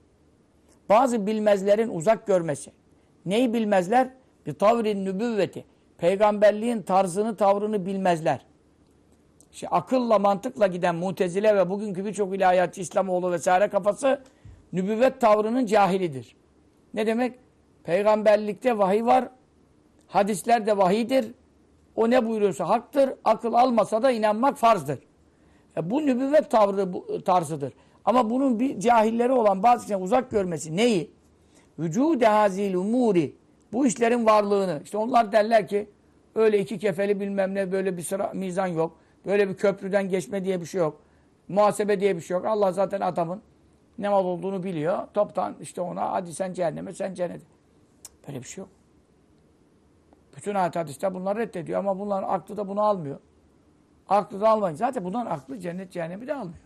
[0.88, 2.72] bazı bilmezlerin uzak görmesi.
[3.26, 4.08] Neyi bilmezler?
[4.58, 5.64] Tavrin nübüvveti.
[5.98, 8.46] Peygamberliğin tarzını, tavrını bilmezler.
[9.52, 14.22] İşte akılla, mantıkla giden mutezile ve bugünkü birçok ilahiyatçı, İslamoğlu vesaire kafası
[14.74, 16.36] nübüvvet tavrının cahilidir.
[16.94, 17.38] Ne demek?
[17.84, 19.28] Peygamberlikte vahiy var.
[20.06, 21.34] Hadisler de vahidir.
[21.96, 23.10] O ne buyuruyorsa haktır.
[23.24, 24.98] Akıl almasa da inanmak farzdır.
[25.76, 27.72] E bu nübüvvet tavrı bu, tarzıdır.
[28.04, 31.10] Ama bunun bir cahilleri olan bazı uzak görmesi neyi?
[31.78, 33.36] Vücude hazil umuri.
[33.72, 34.80] Bu işlerin varlığını.
[34.84, 35.88] İşte onlar derler ki
[36.34, 38.96] öyle iki kefeli bilmem ne böyle bir sıra mizan yok.
[39.26, 41.00] Böyle bir köprüden geçme diye bir şey yok.
[41.48, 42.46] Muhasebe diye bir şey yok.
[42.46, 43.42] Allah zaten adamın
[43.98, 45.08] ne mal olduğunu biliyor.
[45.14, 47.44] Toptan işte ona hadi sen cehenneme sen cennete.
[48.28, 48.70] Böyle bir şey yok.
[50.36, 53.20] Bütün ayet hadisler bunları reddediyor ama bunların aklı da bunu almıyor.
[54.08, 54.76] Aklı da almayın.
[54.76, 56.58] Zaten bunların aklı cennet cehennemi de almıyor.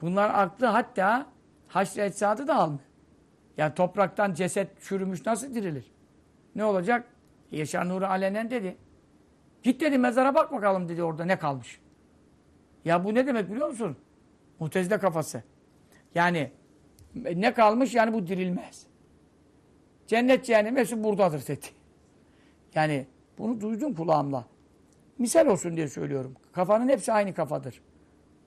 [0.00, 1.26] Bunların aklı hatta
[1.68, 2.84] haşr etsadı da almıyor.
[3.56, 5.92] Yani topraktan ceset çürümüş nasıl dirilir?
[6.54, 7.06] Ne olacak?
[7.50, 8.76] Yaşar Nuri Alenen dedi.
[9.62, 11.80] Git dedi mezara bak bakalım dedi orada ne kalmış.
[12.84, 13.96] Ya bu ne demek biliyor musun?
[14.64, 15.42] Mutezile kafası.
[16.14, 16.50] Yani
[17.14, 17.94] ne kalmış?
[17.94, 18.86] Yani bu dirilmez.
[20.06, 21.66] Cennet cehennem hepsi buradadır dedi.
[22.74, 23.06] Yani
[23.38, 24.46] bunu duydum kulağımla.
[25.18, 26.36] Misal olsun diye söylüyorum.
[26.52, 27.82] Kafanın hepsi aynı kafadır.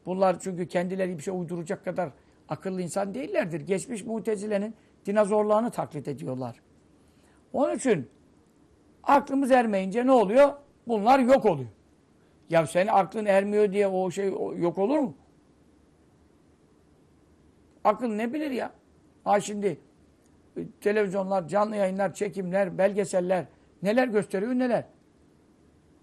[0.06, 2.10] Bunlar çünkü kendileri bir şey uyduracak kadar
[2.50, 3.62] akıllı insan değillerdir.
[3.62, 4.76] Geçmiş mutezilenin
[5.06, 6.62] dinozorlarını taklit ediyorlar.
[7.54, 8.10] Onun için
[9.04, 10.54] aklımız ermeyince ne oluyor?
[10.88, 11.70] Bunlar yok oluyor.
[12.50, 15.16] Ya senin aklın ermiyor diye o şey yok olur mu?
[17.88, 18.72] Akıl ne bilir ya?
[19.24, 19.80] Ha şimdi
[20.58, 23.46] e, televizyonlar, canlı yayınlar, çekimler, belgeseller
[23.84, 24.84] neler gösteriyor neler.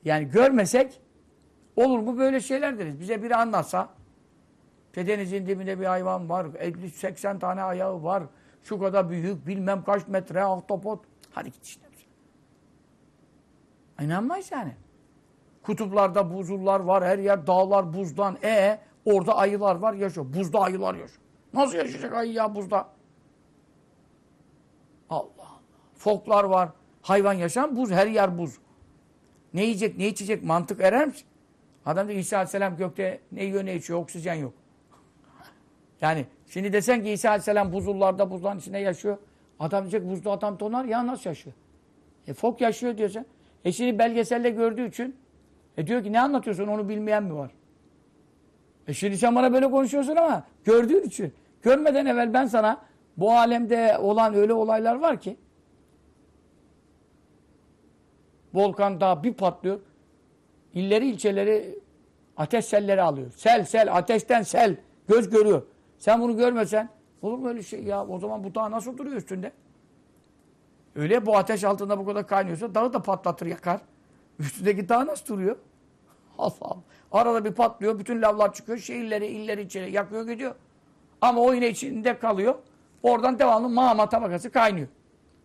[0.04, 1.00] Yani görmesek
[1.76, 3.00] olur mu böyle şeyler deriz.
[3.00, 3.88] Bize biri anlatsa
[4.86, 8.22] işte denizin dibinde bir hayvan var, 50-80 tane ayağı var,
[8.62, 11.04] şu kadar büyük, bilmem kaç metre ahtapot.
[11.32, 11.84] Hadi git işte.
[14.00, 14.72] İnanmayız yani.
[15.62, 18.36] Kutuplarda buzullar var, her yer dağlar buzdan.
[18.42, 20.26] E orada ayılar var yaşıyor.
[20.34, 21.23] Buzda ayılar yaşıyor.
[21.54, 22.88] Nasıl yaşayacak ayı ya buzda?
[25.10, 25.60] Allah Allah.
[25.94, 26.68] Foklar var.
[27.02, 27.90] Hayvan yaşam buz.
[27.90, 28.58] Her yer buz.
[29.54, 30.44] Ne yiyecek, ne içecek?
[30.44, 31.26] Mantık erer misin?
[31.86, 33.98] Adam diyor İsa Aleyhisselam gökte ne yiyor, ne içiyor?
[33.98, 34.52] Oksijen yok.
[36.00, 39.18] Yani şimdi desen ki İsa Aleyhisselam buzullarda, buzların içinde yaşıyor.
[39.60, 40.84] Adam diyecek buzda adam donar.
[40.84, 41.56] Ya nasıl yaşıyor?
[42.26, 43.24] E fok yaşıyor diyorsa.
[43.64, 45.16] E şimdi belgeselde gördüğü için
[45.76, 47.50] e diyor ki ne anlatıyorsun onu bilmeyen mi var?
[48.88, 51.32] E şimdi sen bana böyle konuşuyorsun ama gördüğün için.
[51.64, 52.80] Görmeden evvel ben sana
[53.16, 55.36] bu alemde olan öyle olaylar var ki
[58.54, 59.80] volkan daha bir patlıyor.
[60.74, 61.78] İlleri ilçeleri
[62.36, 63.30] ateş selleri alıyor.
[63.36, 64.76] Sel sel ateşten sel
[65.08, 65.62] göz görüyor.
[65.98, 66.88] Sen bunu görmesen
[67.22, 69.52] olur mu öyle şey ya o zaman bu dağ nasıl duruyor üstünde?
[70.96, 73.80] Öyle bu ateş altında bu kadar kaynıyorsa dağı da patlatır yakar.
[74.38, 75.56] Üstündeki dağ nasıl duruyor?
[76.38, 76.82] Allah Allah.
[77.12, 80.54] Arada bir patlıyor, bütün lavlar çıkıyor, şehirleri, illeri içeri yakıyor gidiyor.
[81.24, 82.54] Ama o yine içinde kalıyor.
[83.02, 84.88] Oradan devamlı mağma tabakası kaynıyor.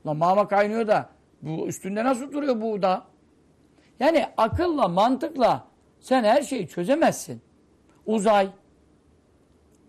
[0.05, 1.09] Lan mağma kaynıyor da
[1.41, 3.03] bu üstünde nasıl duruyor bu da?
[3.99, 5.67] Yani akılla, mantıkla
[5.99, 7.41] sen her şeyi çözemezsin.
[8.05, 8.49] Uzay.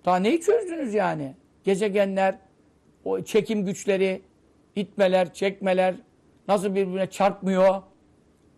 [0.05, 1.35] Daha neyi çözdünüz yani?
[1.65, 2.39] Gezegenler,
[3.05, 4.23] o çekim güçleri,
[4.77, 5.95] itmeler, çekmeler
[6.49, 7.83] nasıl birbirine çarpmıyor?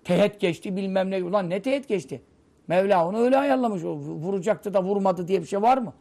[0.04, 1.24] Teğet geçti bilmem ne.
[1.24, 2.22] Ulan ne teğet geçti?
[2.68, 3.84] Mevla onu öyle ayarlamış.
[3.84, 5.92] O vuracaktı da vurmadı diye bir şey var mı?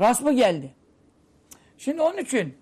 [0.00, 0.74] Rast mı geldi?
[1.78, 2.54] Şimdi onun için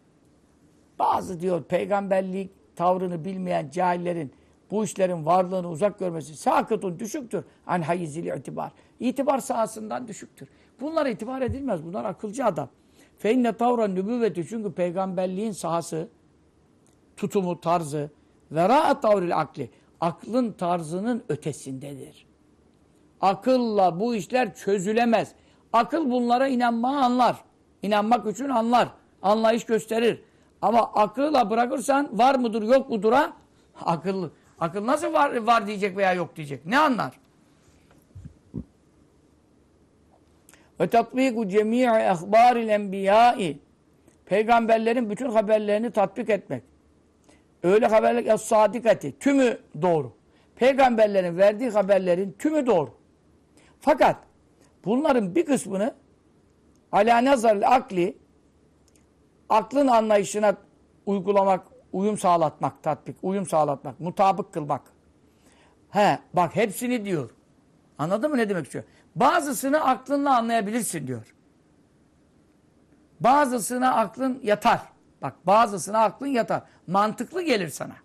[0.99, 4.33] bazı diyor peygamberlik tavrını bilmeyen cahillerin
[4.71, 7.45] bu işlerin varlığını uzak görmesi sakıtun düşüktür.
[7.67, 8.73] An hayizil itibar.
[9.01, 10.49] İtibar sahasından düşüktür.
[10.81, 11.85] Bunlara itibar edilmez.
[11.85, 12.69] Bunlar akılcı adam.
[13.19, 16.09] Fe inne tavran nübüvveti çünkü peygamberliğin sahası,
[17.17, 18.11] tutumu, tarzı
[18.51, 18.69] ve
[19.03, 19.71] tavril akli.
[20.01, 22.27] Aklın tarzının ötesindedir.
[23.21, 25.33] Akılla bu işler çözülemez.
[25.73, 27.37] Akıl bunlara inanmayı anlar.
[27.83, 28.89] İnanmak için anlar.
[29.23, 30.23] Anlayış gösterir.
[30.63, 33.33] Ama akılla bırakırsan var mıdır yok mudur'a
[33.85, 34.31] akıl
[34.61, 36.67] akıl nasıl var, var diyecek veya yok diyecek.
[36.67, 37.13] Ne anlar?
[40.81, 43.59] Ve tatbiku cemii ehbaril enbiyai
[44.27, 46.63] Peygamberlerin bütün haberlerini tatbik etmek.
[47.63, 49.19] Öyle haberler ya sadikati.
[49.19, 50.13] Tümü doğru.
[50.57, 52.91] Peygamberlerin verdiği haberlerin tümü doğru.
[53.81, 54.17] Fakat
[54.85, 55.95] bunların bir kısmını
[56.93, 58.19] ala nazarlı akli
[59.49, 60.57] aklın anlayışına
[61.07, 64.83] uygulamak, uyum sağlatmak, tatbik, uyum sağlatmak, mutabık kılmak.
[65.91, 67.31] He, bak hepsini diyor.
[67.99, 68.85] Anladın mı ne demek istiyor?
[69.17, 71.35] Bazısını aklınla anlayabilirsin diyor.
[73.21, 74.81] Bazısına aklın yatar.
[75.23, 76.63] Bak bazısına aklın yatar.
[76.87, 77.97] Mantıklı gelir sana.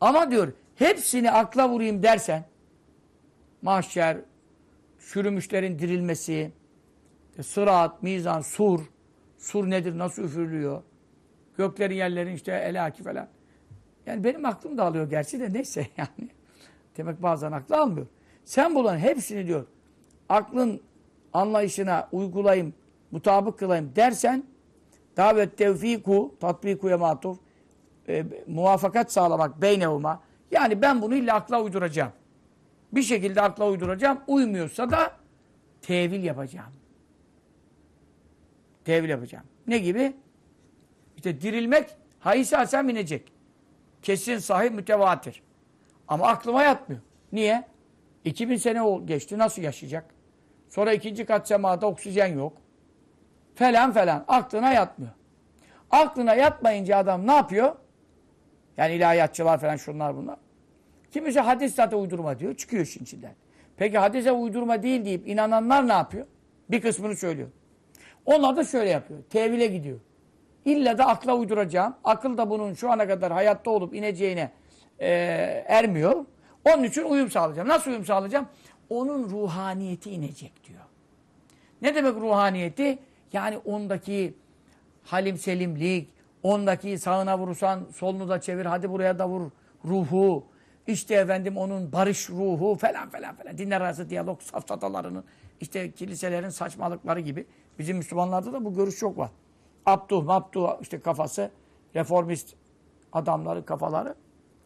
[0.00, 2.44] Ama diyor hepsini akla vurayım dersen
[3.62, 4.16] mahşer,
[5.10, 6.52] çürümüşlerin dirilmesi,
[7.42, 8.80] sırat, mizan, sur,
[9.38, 10.82] sur nedir, nasıl üfürülüyor,
[11.56, 13.28] göklerin yerlerin işte elaki falan.
[14.06, 16.30] Yani benim aklım da alıyor gerçi de neyse yani.
[16.96, 18.06] Demek bazen aklı almıyor.
[18.44, 19.66] Sen bunların hepsini diyor
[20.28, 20.80] aklın
[21.32, 22.74] anlayışına uygulayayım,
[23.10, 24.44] mutabık kılayım dersen
[25.16, 27.38] davet tevfiku, tatbikuya matuf,
[28.08, 30.22] e, muvafakat sağlamak beynevuma.
[30.50, 32.12] Yani ben bunu illa akla uyduracağım.
[32.92, 34.20] Bir şekilde akla uyduracağım.
[34.26, 35.12] Uymuyorsa da
[35.82, 36.72] tevil yapacağım.
[38.84, 39.44] Tevil yapacağım.
[39.66, 40.16] Ne gibi?
[41.16, 43.32] İşte dirilmek hayse asem inecek.
[44.02, 45.42] Kesin sahih mütevatir.
[46.08, 47.02] Ama aklıma yatmıyor.
[47.32, 47.64] Niye?
[48.24, 49.38] 2000 sene geçti.
[49.38, 50.04] Nasıl yaşayacak?
[50.68, 52.56] Sonra ikinci kat semada oksijen yok.
[53.54, 54.24] Falan falan.
[54.28, 55.12] Aklına yatmıyor.
[55.90, 57.76] Aklına yatmayınca adam ne yapıyor?
[58.76, 60.36] Yani ilahiyatçılar falan şunlar bunlar.
[61.12, 62.54] Kimisi hadis zaten uydurma diyor.
[62.54, 63.34] Çıkıyor işin içinden.
[63.76, 66.26] Peki hadise uydurma değil deyip inananlar ne yapıyor?
[66.70, 67.48] Bir kısmını söylüyor.
[68.26, 69.20] Onlar da şöyle yapıyor.
[69.30, 70.00] Tevile gidiyor.
[70.64, 71.94] İlla da akla uyduracağım.
[72.04, 74.50] Akıl da bunun şu ana kadar hayatta olup ineceğine
[74.98, 75.08] e,
[75.66, 76.24] ermiyor.
[76.64, 77.68] Onun için uyum sağlayacağım.
[77.68, 78.46] Nasıl uyum sağlayacağım?
[78.90, 80.80] Onun ruhaniyeti inecek diyor.
[81.82, 82.98] Ne demek ruhaniyeti?
[83.32, 84.34] Yani ondaki
[85.04, 86.08] halim selimlik,
[86.42, 89.50] ondaki sağına vurursan solunu da çevir, hadi buraya da vur
[89.84, 90.44] ruhu,
[90.86, 93.58] işte efendim onun barış ruhu falan falan falan.
[93.58, 95.24] Dinler arası diyalog safsatalarının,
[95.60, 97.46] işte kiliselerin saçmalıkları gibi.
[97.78, 99.30] Bizim Müslümanlarda da bu görüş çok var.
[99.86, 101.50] Abduh, Mabduh işte kafası,
[101.94, 102.54] reformist
[103.12, 104.14] adamları kafaları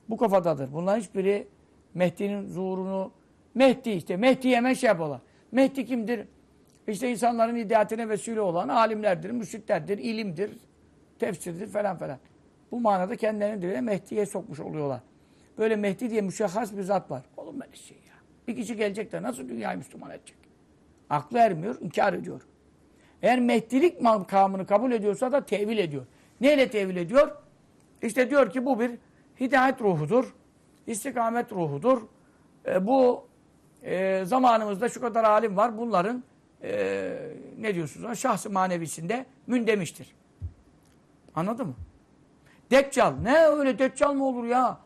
[0.09, 0.73] bu kafadadır.
[0.73, 1.49] Bunların hiçbiri
[1.95, 3.13] Mehdi'nin zuhurunu,
[3.55, 5.21] Mehdi işte, Mehdi hemen şey yapıyorlar.
[5.53, 6.29] Mehdi kimdir?
[6.89, 10.51] İşte insanların hidayetine vesile olan alimlerdir, müşritlerdir, ilimdir,
[11.19, 12.19] tefsirdir falan falan.
[12.71, 15.01] Bu manada kendilerini de Mehdi'ye sokmuş oluyorlar.
[15.59, 17.23] Böyle Mehdi diye müşahhas bir zat var.
[17.37, 18.15] Oğlum böyle şey ya.
[18.49, 20.37] Bir kişi gelecek de nasıl dünyayı Müslüman edecek?
[21.11, 22.43] Aklı ermiyor, inkar ediyor.
[23.23, 26.07] Eğer Mehdilik makamını kabul ediyorsa da tevil ediyor.
[26.41, 27.37] Neyle tevil ediyor?
[28.03, 28.91] İşte diyor ki bu bir
[29.41, 30.35] hidayet ruhudur.
[30.87, 32.03] istikamet ruhudur.
[32.67, 33.27] E, bu
[33.83, 35.79] e, zamanımızda şu kadar alim var.
[35.79, 36.25] Bunların
[36.63, 37.19] e,
[37.59, 38.19] ne diyorsunuz?
[38.19, 40.15] Şahsı manevisinde mündemiştir.
[41.35, 41.75] Anladın mı?
[42.71, 43.13] Deccal.
[43.23, 44.79] Ne öyle deccal mı olur ya?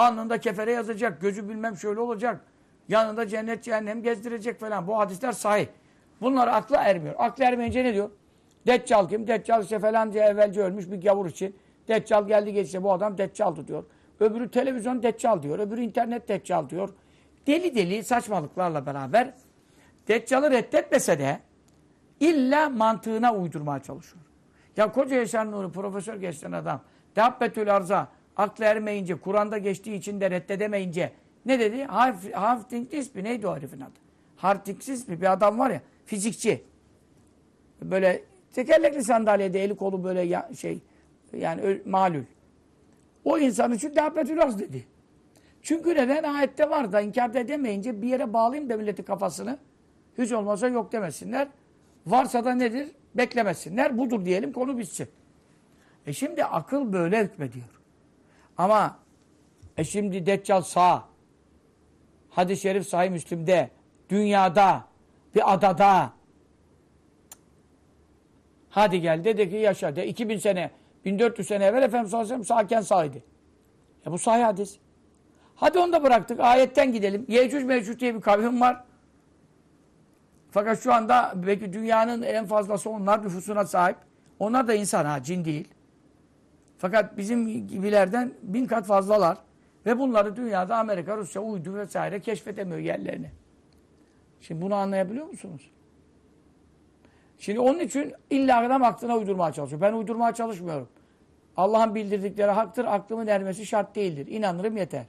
[0.00, 1.20] Alnında kefere yazacak.
[1.20, 2.40] Gözü bilmem şöyle olacak.
[2.88, 4.86] Yanında cennet cehennem gezdirecek falan.
[4.86, 5.66] Bu hadisler sahih.
[6.20, 7.14] Bunlar akla ermiyor.
[7.18, 8.10] Akla ermeyince ne diyor?
[8.66, 9.26] Deccal kim?
[9.26, 11.56] Deccal işte falanca evvelce ölmüş bir gavur için.
[11.88, 13.84] Deccal geldi geçti bu adam Deccal'dı diyor.
[14.20, 15.58] Öbürü televizyon Deccal diyor.
[15.58, 16.88] Öbürü internet Deccal diyor.
[17.46, 19.34] Deli deli saçmalıklarla beraber
[20.08, 21.40] Deccal'ı reddetmese de
[22.20, 24.24] illa mantığına uydurmaya çalışıyor.
[24.76, 26.80] Ya koca Yaşar Nuri profesör geçen adam
[27.16, 31.12] Dabbetül Arza aklı ermeyince Kur'an'da geçtiği için de reddedemeyince
[31.46, 31.84] ne dedi?
[32.32, 34.00] Hafting ismi neydi o herifin adı?
[34.36, 36.64] Hartings ismi bir adam var ya fizikçi.
[37.82, 40.80] Böyle tekerlekli sandalyede eli kolu böyle ya, şey
[41.32, 42.22] yani malul.
[43.24, 44.86] O insan için dabbetül arz dedi.
[45.62, 46.22] Çünkü neden?
[46.22, 49.58] Ayette var da inkar edemeyince bir yere bağlayayım da milleti kafasını.
[50.18, 51.48] Hiç olmazsa yok demesinler.
[52.06, 52.88] Varsa da nedir?
[53.14, 53.98] Beklemesinler.
[53.98, 55.08] Budur diyelim konu bitsin.
[56.06, 57.79] E şimdi akıl böyle hükmediyor.
[58.60, 58.98] Ama
[59.76, 61.04] E şimdi Deccal sağ.
[62.30, 63.70] Hadis-i şerif sahih Müslim'de.
[64.08, 64.84] Dünyada.
[65.34, 66.12] Bir adada.
[68.70, 69.96] Hadi gel dedi ki yaşa.
[69.96, 70.70] De 2000 sene,
[71.04, 73.16] 1400 sene evvel Efendimiz sallallahu aleyhi ve sağken sağydı.
[74.06, 74.78] Ya bu sahih hadis.
[75.54, 76.40] Hadi onu da bıraktık.
[76.40, 77.24] Ayetten gidelim.
[77.28, 78.84] Yecüc Mecüc diye bir kavim var.
[80.50, 83.96] Fakat şu anda belki dünyanın en fazlası onlar nüfusuna sahip.
[84.38, 85.68] Onlar da insan ha, cin değil.
[86.80, 89.38] Fakat bizim gibilerden bin kat fazlalar.
[89.86, 93.30] Ve bunları dünyada Amerika, Rusya, uydu vesaire keşfedemiyor yerlerini.
[94.40, 95.70] Şimdi bunu anlayabiliyor musunuz?
[97.38, 99.80] Şimdi onun için illa adam aklına uydurmaya çalışıyor.
[99.80, 100.88] Ben uydurmaya çalışmıyorum.
[101.56, 104.26] Allah'ın bildirdikleri haktır, aklımın ermesi şart değildir.
[104.26, 105.04] İnanırım yeter.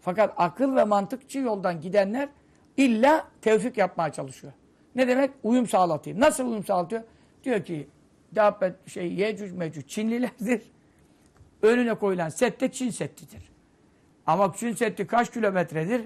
[0.00, 2.28] Fakat akıl ve mantıkçı yoldan gidenler
[2.76, 4.52] illa tevfik yapmaya çalışıyor.
[4.94, 5.30] Ne demek?
[5.42, 6.20] Uyum sağlatayım.
[6.20, 7.02] Nasıl uyum sağlatıyor?
[7.44, 7.88] Diyor ki
[8.34, 10.75] Dabbet, şey, Yecüc Mecüc Çinlilerdir.
[11.62, 13.50] Önüne koyulan set de Çin settidir.
[14.26, 16.02] Ama Çin Seddi kaç kilometredir?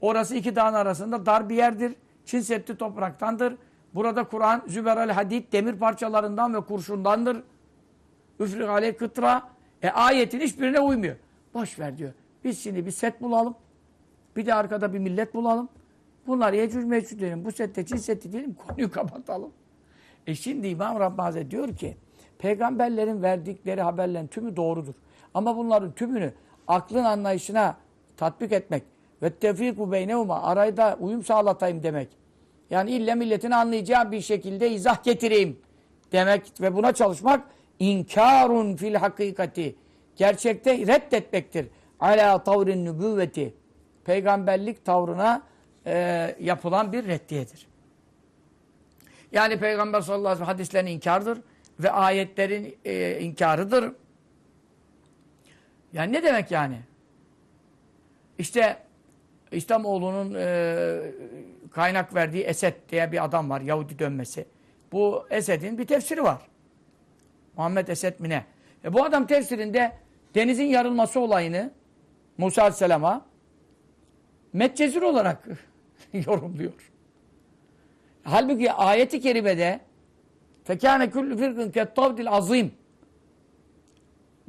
[0.00, 1.94] Orası iki dağın arasında dar bir yerdir.
[2.24, 3.56] Çin Seddi topraktandır.
[3.94, 7.42] Burada Kur'an Züberel Hadid demir parçalarından ve kurşundandır.
[8.40, 9.48] Üfrik aleyh kıtra.
[9.82, 11.16] E ayetin hiçbirine uymuyor.
[11.54, 12.12] Boş ver diyor.
[12.44, 13.54] Biz şimdi bir set bulalım.
[14.36, 15.68] Bir de arkada bir millet bulalım.
[16.26, 17.44] Bunlar Yecüc Mecüc diyelim.
[17.44, 18.54] Bu sette Çin Seddi diyelim.
[18.54, 19.52] Konuyu kapatalım.
[20.26, 21.96] E şimdi İmam Rabbani diyor ki
[22.38, 24.94] peygamberlerin verdikleri haberlerin tümü doğrudur.
[25.34, 26.32] Ama bunların tümünü
[26.68, 27.76] aklın anlayışına
[28.16, 28.82] tatbik etmek
[29.22, 32.08] ve tevfiku beynevuma arayda uyum sağlatayım demek.
[32.70, 35.58] Yani ille milletin anlayacağı bir şekilde izah getireyim
[36.12, 37.44] demek ve buna çalışmak
[37.78, 39.76] inkarun fil hakikati.
[40.16, 41.66] Gerçekte reddetmektir.
[42.00, 43.54] Ala tavrin nübüvveti.
[44.04, 45.42] Peygamberlik tavrına
[45.86, 47.68] e, yapılan bir reddiyedir.
[49.32, 51.38] Yani Peygamber sallallahu aleyhi ve sellem hadislerin inkardır
[51.80, 53.92] ve ayetlerin e, inkarıdır.
[55.92, 56.78] Yani ne demek yani?
[58.38, 58.76] İşte
[59.52, 61.00] İslamoğlu'nun e,
[61.70, 63.60] kaynak verdiği Esed diye bir adam var.
[63.60, 64.46] Yahudi dönmesi.
[64.92, 66.42] Bu Esed'in bir tefsiri var.
[67.56, 68.44] Muhammed Esed mi ne?
[68.84, 69.92] E, bu adam tefsirinde
[70.34, 71.70] denizin yarılması olayını
[72.38, 73.26] Musa Aleyhisselam'a
[74.52, 75.48] Medcezir olarak
[76.12, 76.90] yorumluyor.
[78.22, 79.80] Halbuki ayeti kerimede
[80.68, 82.72] fekâne küllü firkın kettavdil azim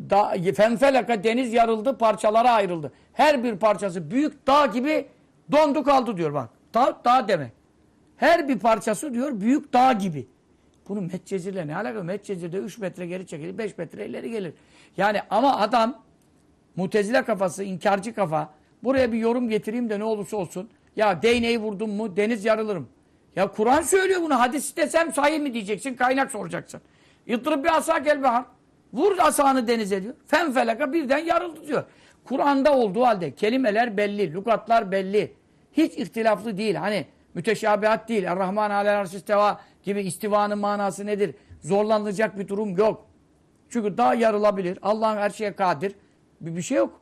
[0.10, 2.92] da, fenfelaka deniz yarıldı, parçalara ayrıldı.
[3.14, 5.08] Her bir parçası büyük dağ gibi
[5.52, 6.50] dondu kaldı diyor bak.
[6.74, 7.52] Dağ, dağ demek.
[8.18, 10.28] Her bir parçası diyor büyük dağ gibi.
[10.90, 12.04] Bunu Medcezir'le ne alakalı?
[12.04, 14.54] Medcezir'de 3 metre geri çekilir, 5 metre ileri gelir.
[14.98, 16.02] Yani ama adam
[16.76, 18.54] mutezile kafası, inkarcı kafa
[18.84, 20.70] buraya bir yorum getireyim de ne olursa olsun.
[20.96, 22.90] Ya değneği vurdum mu deniz yarılırım.
[23.36, 24.40] Ya Kur'an söylüyor bunu.
[24.40, 26.82] Hadis desem sahih mi diyeceksin, kaynak soracaksın.
[27.26, 28.46] Yıtırıp bir asa gel bahar.
[28.94, 30.14] Vur asanı denize diyor.
[30.28, 31.84] Fenfelaka birden yarıldı diyor.
[32.24, 35.34] Kur'an'da olduğu halde kelimeler belli, lügatlar belli.
[35.74, 36.76] Hiç ihtilaflı değil.
[36.76, 38.24] Hani müteşabihat değil.
[38.24, 41.36] Er-Rahman alel arşisteva gibi istivanın manası nedir?
[41.62, 43.06] Zorlanılacak bir durum yok.
[43.70, 44.80] Çünkü dağ yarılabilir.
[44.82, 45.96] Allah'ın her şeye kadir.
[46.42, 47.02] Bir, bir şey yok.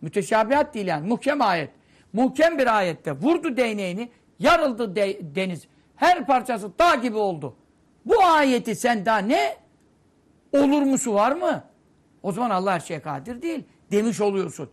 [0.00, 1.08] Müteşabihat değil yani.
[1.08, 1.70] Muhkem ayet.
[2.12, 5.68] Muhkem bir ayette vurdu değneğini, yarıldı de, deniz.
[5.96, 7.56] Her parçası dağ gibi oldu.
[8.04, 9.56] Bu ayeti sen daha ne
[10.52, 11.64] olur musu var mı?
[12.22, 13.64] O zaman Allah her şeye kadir değil.
[13.90, 14.70] Demiş oluyorsun.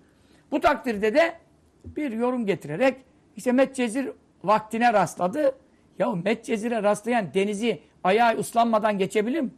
[0.51, 1.39] Bu takdirde de
[1.85, 2.97] bir yorum getirerek
[3.35, 4.09] işte Medcezir
[4.43, 5.55] vaktine rastladı.
[5.99, 9.49] Ya Medcezir'e rastlayan denizi ayağı ıslanmadan geçebilir mi?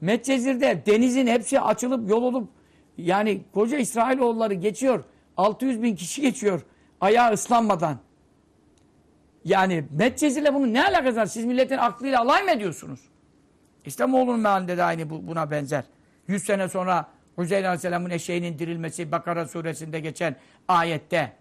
[0.00, 2.48] Medcezir'de denizin hepsi açılıp yol olup
[2.98, 5.04] yani koca İsrailoğulları geçiyor.
[5.36, 6.62] 600 bin kişi geçiyor
[7.00, 7.98] ayağı ıslanmadan.
[9.44, 11.26] Yani Medcezir'le bunun ne alakası var?
[11.26, 13.00] Siz milletin aklıyla alay mı ediyorsunuz?
[13.84, 15.84] İslamoğlu'nun mealinde de aynı buna benzer.
[16.28, 17.06] 100 sene sonra
[17.38, 20.36] Hüseyin Aleyhisselam'ın eşeğinin dirilmesi Bakara suresinde geçen
[20.68, 21.32] ayette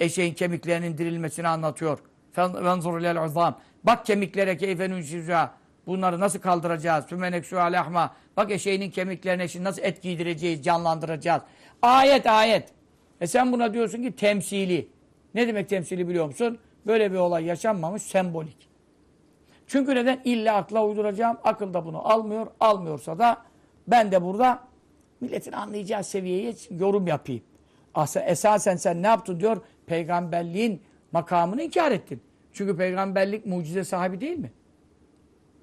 [0.00, 1.98] eşeğin kemiklerinin dirilmesini anlatıyor.
[2.36, 3.60] İlel uzam.
[3.84, 5.54] Bak kemiklere keyfe nunşiza.
[5.86, 7.06] Bunları nasıl kaldıracağız?
[7.06, 8.14] Fümeneksu alehma.
[8.36, 11.42] Bak eşeğinin kemiklerine şimdi nasıl et giydireceğiz, canlandıracağız.
[11.82, 12.68] Ayet ayet.
[13.22, 14.88] E sen buna diyorsun ki temsili.
[15.34, 16.58] Ne demek temsili biliyor musun?
[16.86, 18.68] Böyle bir olay yaşanmamış, sembolik.
[19.66, 20.20] Çünkü neden?
[20.24, 21.38] İlla akla uyduracağım.
[21.44, 22.46] Akıl da bunu almıyor.
[22.60, 23.42] Almıyorsa da
[23.88, 24.60] ben de burada
[25.20, 27.42] milletin anlayacağı seviyeye yorum yapayım.
[28.26, 29.60] Esasen sen ne yaptın diyor?
[29.86, 32.20] Peygamberliğin makamını inkar ettin.
[32.52, 34.52] Çünkü peygamberlik mucize sahibi değil mi?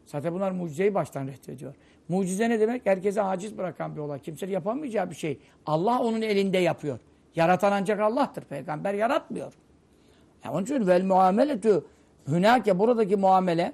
[0.06, 1.76] Zaten bunlar mucizeyi baştan reddediyor.
[2.10, 2.86] Mucize ne demek?
[2.86, 4.20] Herkese aciz bırakan bir olay.
[4.20, 5.40] Kimsenin yapamayacağı bir şey.
[5.66, 7.00] Allah onun elinde yapıyor.
[7.40, 8.44] Yaratan ancak Allah'tır.
[8.44, 9.54] Peygamber yaratmıyor.
[10.44, 11.86] Yani onun için vel muameletü
[12.28, 13.74] hünake buradaki muamele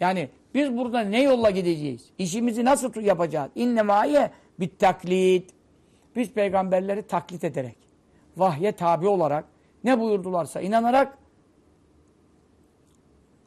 [0.00, 2.10] yani biz burada ne yolla gideceğiz?
[2.18, 3.50] İşimizi nasıl yapacağız?
[3.54, 4.30] İnnemâye
[4.60, 5.50] bit taklit.
[6.16, 7.76] Biz peygamberleri taklit ederek,
[8.36, 9.44] vahye tabi olarak,
[9.84, 11.18] ne buyurdularsa inanarak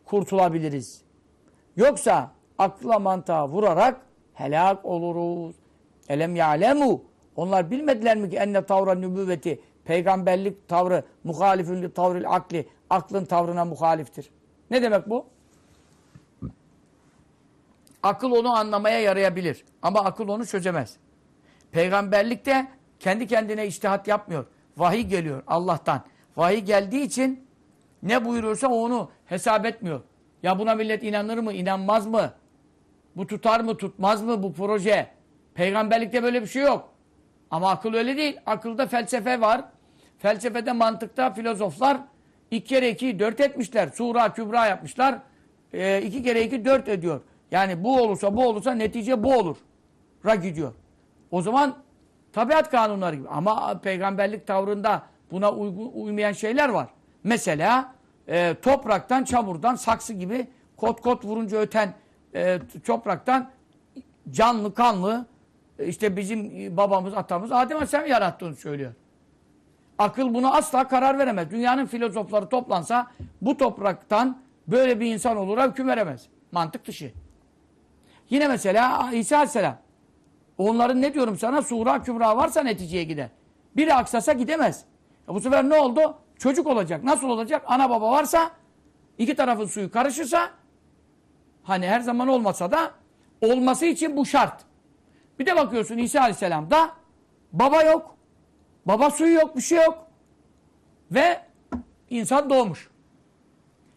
[0.06, 1.02] kurtulabiliriz.
[1.76, 4.02] Yoksa akla mantığa vurarak
[4.34, 5.56] helak oluruz.
[6.10, 7.02] Elem ya'lemu.
[7.38, 13.66] Onlar bilmediler mi ki enne tavra nübüvveti peygamberlik tavrı muhalifün li tavril akli aklın tavrına
[13.66, 14.30] muhaliftir.
[14.72, 15.26] Ne demek bu?
[18.04, 20.98] Akıl onu anlamaya yarayabilir ama akıl onu çözemez.
[21.72, 22.68] Peygamberlikte
[23.00, 24.46] kendi kendine iştihat yapmıyor.
[24.78, 26.02] Vahiy geliyor Allah'tan.
[26.38, 27.48] Vahiy geldiği için
[28.04, 30.02] ne buyurursa onu hesap etmiyor.
[30.44, 32.34] Ya buna millet inanır mı, inanmaz mı?
[33.16, 35.08] Bu tutar mı, tutmaz mı bu proje?
[35.54, 36.97] Peygamberlikte böyle bir şey yok.
[37.52, 38.40] Ama akıl öyle değil.
[38.46, 39.64] Akılda felsefe var.
[40.18, 41.98] Felsefede, mantıkta filozoflar
[42.52, 43.90] iki kere iki dört etmişler.
[43.94, 45.20] Sura, kübra yapmışlar.
[45.74, 47.22] E, iki kere iki dört ediyor.
[47.52, 49.58] Yani bu olursa bu olursa netice bu olur.
[50.26, 50.74] Ra gidiyor.
[51.32, 51.76] O zaman
[52.34, 53.28] tabiat kanunları gibi.
[53.30, 56.88] Ama peygamberlik tavrında buna uygun, uymayan şeyler var.
[57.24, 57.96] Mesela
[58.28, 61.94] e, topraktan, çamurdan, saksı gibi kot kot vurunca öten
[62.36, 63.50] e, topraktan
[64.30, 65.26] canlı, kanlı
[65.86, 68.94] işte bizim babamız, atamız Adem Aleyhisselam yarattığını söylüyor.
[69.98, 71.52] Akıl buna asla karar veremez.
[71.52, 73.12] Dünyanın filozofları toplansa
[73.42, 76.28] bu topraktan böyle bir insan olur hüküm veremez.
[76.52, 77.14] Mantık dışı.
[78.30, 79.78] Yine mesela İsa Aleyhisselam.
[80.58, 81.62] Onların ne diyorum sana?
[81.62, 83.30] Sura kübra varsa neticeye gider.
[83.76, 84.86] Biri aksasa gidemez.
[85.30, 86.18] E bu sefer ne oldu?
[86.38, 87.04] Çocuk olacak.
[87.04, 87.64] Nasıl olacak?
[87.66, 88.52] Ana baba varsa
[89.18, 90.50] iki tarafın suyu karışırsa
[91.64, 92.92] hani her zaman olmasa da
[93.42, 94.67] olması için bu şart.
[95.40, 96.92] Bir de bakıyorsun İsa Aleyhisselam'da
[97.54, 98.18] baba yok.
[98.86, 100.08] Baba suyu yok, bir şey yok.
[101.12, 101.42] Ve
[102.10, 102.90] insan doğmuş.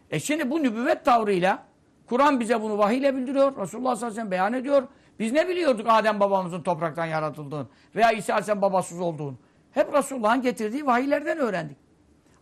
[0.09, 1.63] E şimdi bu nübüvvet tavrıyla
[2.05, 3.57] Kur'an bize bunu vahiyle bildiriyor.
[3.57, 4.83] Resulullah sallallahu aleyhi ve sellem beyan ediyor.
[5.19, 9.35] Biz ne biliyorduk Adem babamızın topraktan yaratıldığını veya İsa aleyhisselam babasız olduğunu.
[9.71, 11.77] Hep Resulullah'ın getirdiği vahiylerden öğrendik.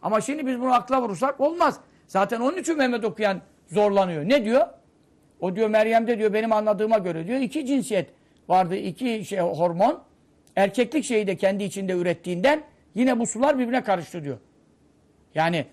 [0.02, 1.80] Ama şimdi biz bunu akla vurursak olmaz.
[2.08, 4.30] Zaten onun için Mehmet okuyan zorlanıyor.
[4.30, 4.68] Ne diyor?
[5.40, 8.10] O diyor Meryem'de diyor benim anladığıma göre diyor iki cinsiyet
[8.50, 8.76] vardı.
[8.76, 10.04] iki şey hormon.
[10.56, 12.64] Erkeklik şeyi de kendi içinde ürettiğinden
[12.96, 14.38] yine bu sular birbirine karıştı diyor.
[15.36, 15.66] Yani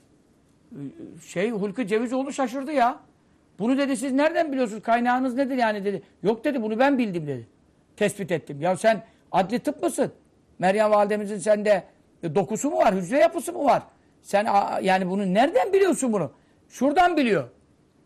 [1.27, 3.01] şey Hulki Cevizoğlu şaşırdı ya.
[3.59, 4.83] Bunu dedi siz nereden biliyorsunuz?
[4.83, 6.03] Kaynağınız nedir yani dedi.
[6.23, 7.47] Yok dedi bunu ben bildim dedi.
[7.97, 8.61] Tespit ettim.
[8.61, 9.03] Ya sen
[9.33, 10.13] adli tıp mısın?
[10.59, 11.85] Meryem validemizin sende
[12.35, 12.95] dokusu mu var?
[12.95, 13.83] Hücre yapısı mı var?
[14.23, 14.47] Sen
[14.83, 16.33] yani bunu nereden biliyorsun bunu?
[16.69, 17.49] Şuradan biliyor.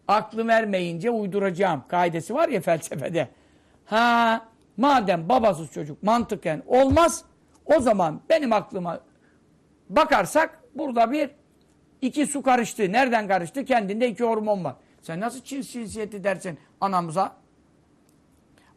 [0.08, 1.84] Aklım ermeyince uyduracağım.
[1.88, 3.28] Kaidesi var ya felsefede.
[3.84, 4.40] Ha
[4.76, 7.24] madem babasız çocuk mantıken olmaz
[7.66, 9.00] o zaman benim aklıma
[9.88, 11.30] bakarsak burada bir
[12.02, 12.92] iki su karıştı.
[12.92, 13.64] Nereden karıştı?
[13.64, 14.74] Kendinde iki hormon var.
[15.02, 17.36] Sen nasıl cins cinsiyeti dersin anamıza?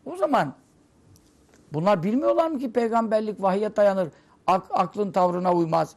[0.05, 0.53] O zaman
[1.73, 4.09] bunlar bilmiyorlar mı ki peygamberlik vahiye dayanır.
[4.47, 5.95] Ak, aklın tavrına uymaz.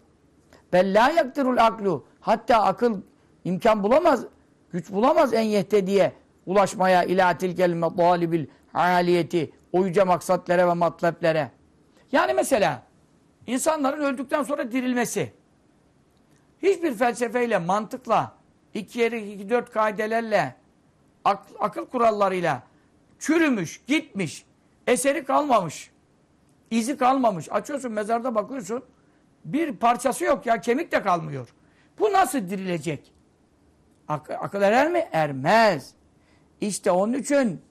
[0.72, 2.07] Bella yaktirul aklu.
[2.20, 3.01] Hatta akıl
[3.44, 4.24] imkan bulamaz,
[4.70, 6.12] güç bulamaz en yehte diye
[6.47, 11.50] ulaşmaya ilatil kelime talibil aliyeti o yüce maksatlara ve matleplere.
[12.12, 12.82] Yani mesela
[13.46, 15.32] insanların öldükten sonra dirilmesi.
[16.62, 18.34] Hiçbir felsefeyle, mantıkla,
[18.74, 20.54] iki yeri iki dört kaidelerle,
[21.24, 22.62] ak, akıl kurallarıyla
[23.18, 24.44] çürümüş, gitmiş,
[24.86, 25.90] eseri kalmamış,
[26.70, 27.52] izi kalmamış.
[27.52, 28.84] Açıyorsun mezarda bakıyorsun,
[29.44, 31.48] bir parçası yok ya, kemik de kalmıyor.
[31.98, 33.12] Bu nasıl dirilecek?
[34.08, 35.08] Ak akıl erer mi?
[35.12, 35.94] Ermez.
[36.60, 37.62] İşte onun için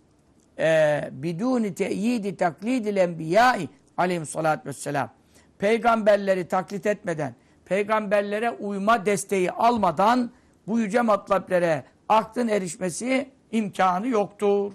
[1.12, 5.10] biduni te'yidi taklidil enbiyai aleyhissalatü vesselam
[5.58, 7.36] peygamberleri taklit etmeden,
[7.66, 10.32] peygamberlere uyma desteği almadan
[10.68, 14.74] bu yüce matlaplere aklın erişmesi imkanı yoktur.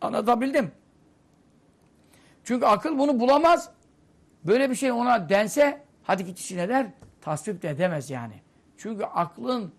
[0.00, 0.72] Anlatabildim.
[2.44, 3.70] Çünkü akıl bunu bulamaz.
[4.44, 6.86] Böyle bir şey ona dense hadi git işine der
[7.20, 8.34] tasvip de edemez yani.
[8.76, 9.72] Çünkü aklın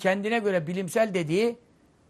[0.00, 1.58] kendine göre bilimsel dediği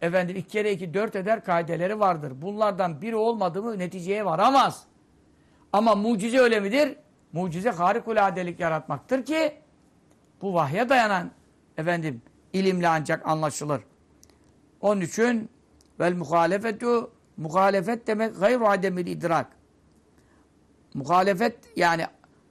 [0.01, 2.33] efendim iki kere iki dört eder kaideleri vardır.
[2.41, 4.83] Bunlardan biri olmadı mı neticeye varamaz.
[5.73, 6.95] Ama mucize öyle midir?
[7.33, 9.53] Mucize harikuladelik yaratmaktır ki
[10.41, 11.31] bu vahye dayanan
[11.77, 12.21] efendim
[12.53, 13.81] ilimle ancak anlaşılır.
[14.81, 15.49] Onun için
[15.99, 19.47] vel muhalefetu muhalefet demek gayru ademil idrak.
[20.93, 22.05] Muhalefet yani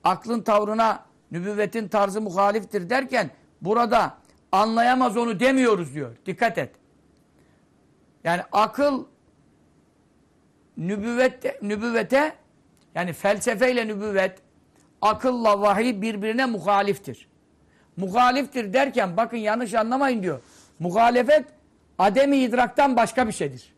[0.05, 3.31] aklın tavrına nübüvvetin tarzı muhaliftir derken
[3.63, 4.19] burada
[4.53, 6.17] anlayamaz onu demiyoruz diyor.
[6.27, 6.75] Dikkat et.
[8.27, 9.05] Yani akıl
[10.77, 12.35] nübüvvet, nübüvvete
[12.95, 14.39] yani felsefeyle nübüvvet
[15.03, 17.29] akılla vahiy birbirine muhaliftir.
[17.97, 20.41] Muhaliftir derken bakın yanlış anlamayın diyor.
[20.79, 21.45] Muhalefet
[21.99, 23.75] ademi idraktan başka bir şeydir.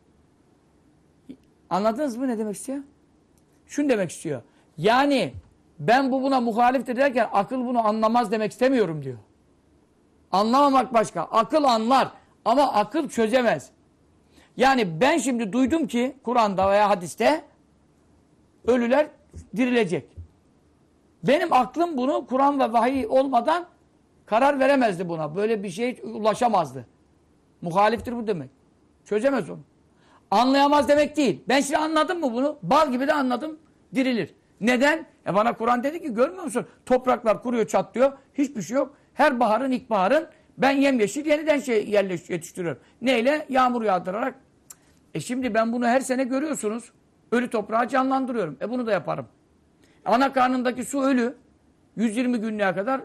[1.71, 2.79] Anladınız mı ne demek istiyor?
[3.67, 4.43] şunu demek istiyor.
[4.79, 5.35] Yani
[5.79, 9.19] ben bu buna muhaliftir derken akıl bunu anlamaz demek istemiyorum diyor.
[10.33, 11.23] Anlamamak başka.
[11.23, 12.09] Akıl anlar
[12.45, 13.71] ama akıl çözemez.
[14.59, 17.45] Yani ben şimdi duydum ki Kur'an'da veya hadiste
[18.67, 19.07] ölüler
[19.57, 20.09] dirilecek.
[21.23, 23.67] Benim aklım bunu Kur'an ve vahiy olmadan
[24.27, 25.37] karar veremezdi buna.
[25.37, 26.87] Böyle bir şeye ulaşamazdı.
[27.63, 28.51] Muhaliftir bu demek.
[29.05, 29.61] Çözemez onu.
[30.31, 31.43] Anlayamaz demek değil.
[31.49, 32.59] Ben şimdi anladım mı bunu?
[32.63, 33.59] Bal gibi de anladım.
[33.95, 34.35] Dirilir.
[34.61, 35.07] Neden?
[35.27, 36.67] E bana Kur'an dedi ki görmüyor musun?
[36.87, 38.13] Topraklar kuruyor çatlıyor.
[38.35, 38.95] Hiçbir şey yok.
[39.15, 40.29] Her baharın ilkbaharın
[40.59, 42.83] ben yemyeşil yeniden şey yerleş, yetiştiriyorum.
[43.03, 43.47] Neyle?
[43.49, 44.35] Yağmur yağdırarak.
[45.15, 46.93] E şimdi ben bunu her sene görüyorsunuz.
[47.33, 48.57] Ölü toprağı canlandırıyorum.
[48.61, 49.27] E bunu da yaparım.
[50.05, 51.37] Ana karnındaki su ölü.
[51.97, 53.01] 120 günlüğe kadar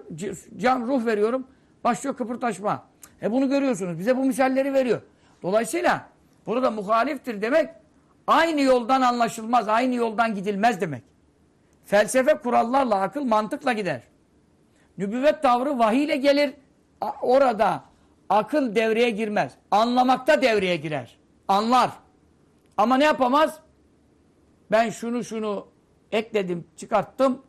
[0.57, 1.47] can ruh veriyorum.
[1.83, 2.83] Başlıyor kıpırtaşma.
[3.21, 3.99] E bunu görüyorsunuz.
[3.99, 5.01] Bize bu misalleri veriyor.
[5.41, 6.07] Dolayısıyla
[6.45, 7.69] burada muhaliftir demek
[8.27, 11.03] aynı yoldan anlaşılmaz, aynı yoldan gidilmez demek.
[11.85, 14.01] Felsefe kurallarla, akıl mantıkla gider.
[14.97, 16.53] Nübüvvet tavrı vahiy ile gelir.
[17.21, 17.83] Orada
[18.29, 19.53] akıl devreye girmez.
[19.71, 21.17] Anlamakta devreye girer.
[21.53, 21.91] Anlar.
[22.77, 23.59] Ama ne yapamaz?
[24.71, 25.67] Ben şunu şunu
[26.11, 27.41] ekledim, çıkarttım,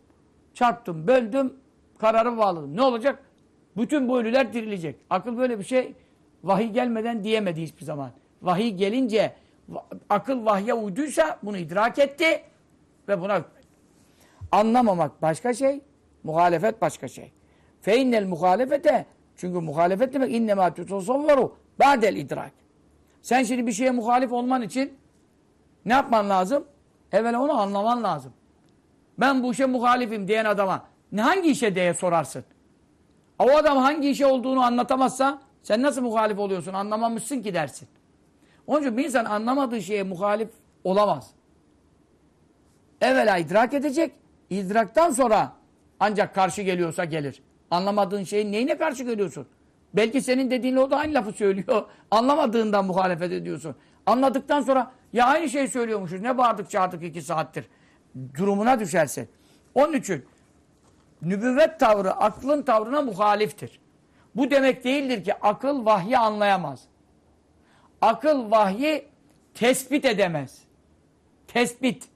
[0.55, 1.55] çarptım, böldüm,
[1.99, 2.77] kararı bağladım.
[2.77, 3.23] Ne olacak?
[3.77, 4.97] Bütün bu ölüler dirilecek.
[5.11, 5.95] Akıl böyle bir şey
[6.43, 8.11] vahiy gelmeden diyemedi hiçbir zaman.
[8.43, 9.35] Vahiy gelince
[10.11, 12.43] akıl vahye uyduysa bunu idrak etti
[13.09, 13.43] ve buna
[14.53, 15.81] anlamamak başka şey,
[16.23, 17.33] muhalefet başka şey.
[17.81, 22.64] Feinnel muhalefete çünkü muhalefet demek innemâ tutasavvaru ba'del idrak.
[23.25, 24.99] Sen şimdi bir şeye muhalif olman için
[25.85, 26.65] ne yapman lazım?
[27.13, 28.33] Evvela onu anlaman lazım.
[29.19, 32.45] Ben bu işe muhalifim diyen adama hangi işe diye sorarsın.
[33.39, 37.89] O adam hangi işe olduğunu anlatamazsa sen nasıl muhalif oluyorsun anlamamışsın ki dersin.
[38.67, 40.51] Onun için bir insan anlamadığı şeye muhalif
[40.85, 41.31] olamaz.
[43.01, 44.13] Evvela idrak edecek.
[44.51, 45.53] İdraktan sonra
[46.01, 47.43] ancak karşı geliyorsa gelir.
[47.71, 49.47] Anlamadığın şeyin neyine karşı geliyorsun?
[49.97, 51.83] Belki senin dediğinle o da aynı lafı söylüyor.
[52.11, 53.77] Anlamadığından muhalefet ediyorsun.
[54.07, 56.21] Anladıktan sonra ya aynı şey söylüyormuşuz.
[56.21, 57.65] Ne bağırdık çağırdık iki saattir.
[58.39, 59.29] Durumuna düşersin.
[59.75, 60.25] Onun için
[61.23, 63.81] nübüvvet tavrı aklın tavrına muhaliftir.
[64.35, 66.81] Bu demek değildir ki akıl vahyi anlayamaz.
[68.01, 69.09] Akıl vahyi
[69.55, 70.59] tespit edemez.
[71.47, 72.09] Tespit.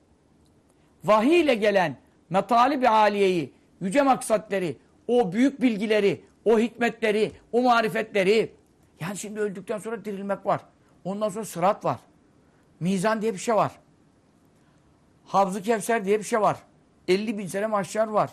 [1.05, 1.97] Vahiy ile gelen
[2.31, 4.77] metalib-i aliyeyi, yüce maksatleri,
[5.09, 8.55] o büyük bilgileri, o hikmetleri, o marifetleri.
[9.01, 10.61] Yani şimdi öldükten sonra dirilmek var.
[11.05, 11.99] Ondan sonra sırat var.
[12.81, 13.73] Mizan diye bir şey var.
[15.25, 16.59] Havz-ı Kevser diye bir şey var.
[17.09, 18.31] 50 bin sene mahşer var.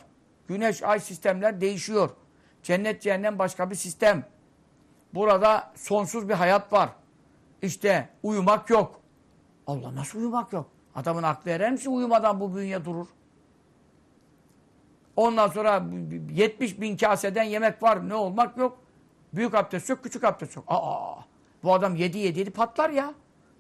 [0.48, 2.10] Güneş, ay sistemler değişiyor.
[2.64, 4.26] Cennet, cehennem başka bir sistem.
[5.14, 6.90] Burada sonsuz bir hayat var.
[7.62, 9.02] İşte uyumak yok.
[9.68, 10.72] Allah nasıl uyumak yok?
[10.96, 13.08] Adamın aklı erer misin uyumadan bu bünye durur?
[15.16, 15.86] Ondan sonra
[16.32, 18.10] 70 bin kaseden yemek var.
[18.10, 18.78] Ne olmak yok.
[19.34, 20.66] Büyük abdest yok, küçük abdest yok.
[20.68, 21.16] Aa,
[21.64, 23.14] bu adam yedi yedi yedi patlar ya.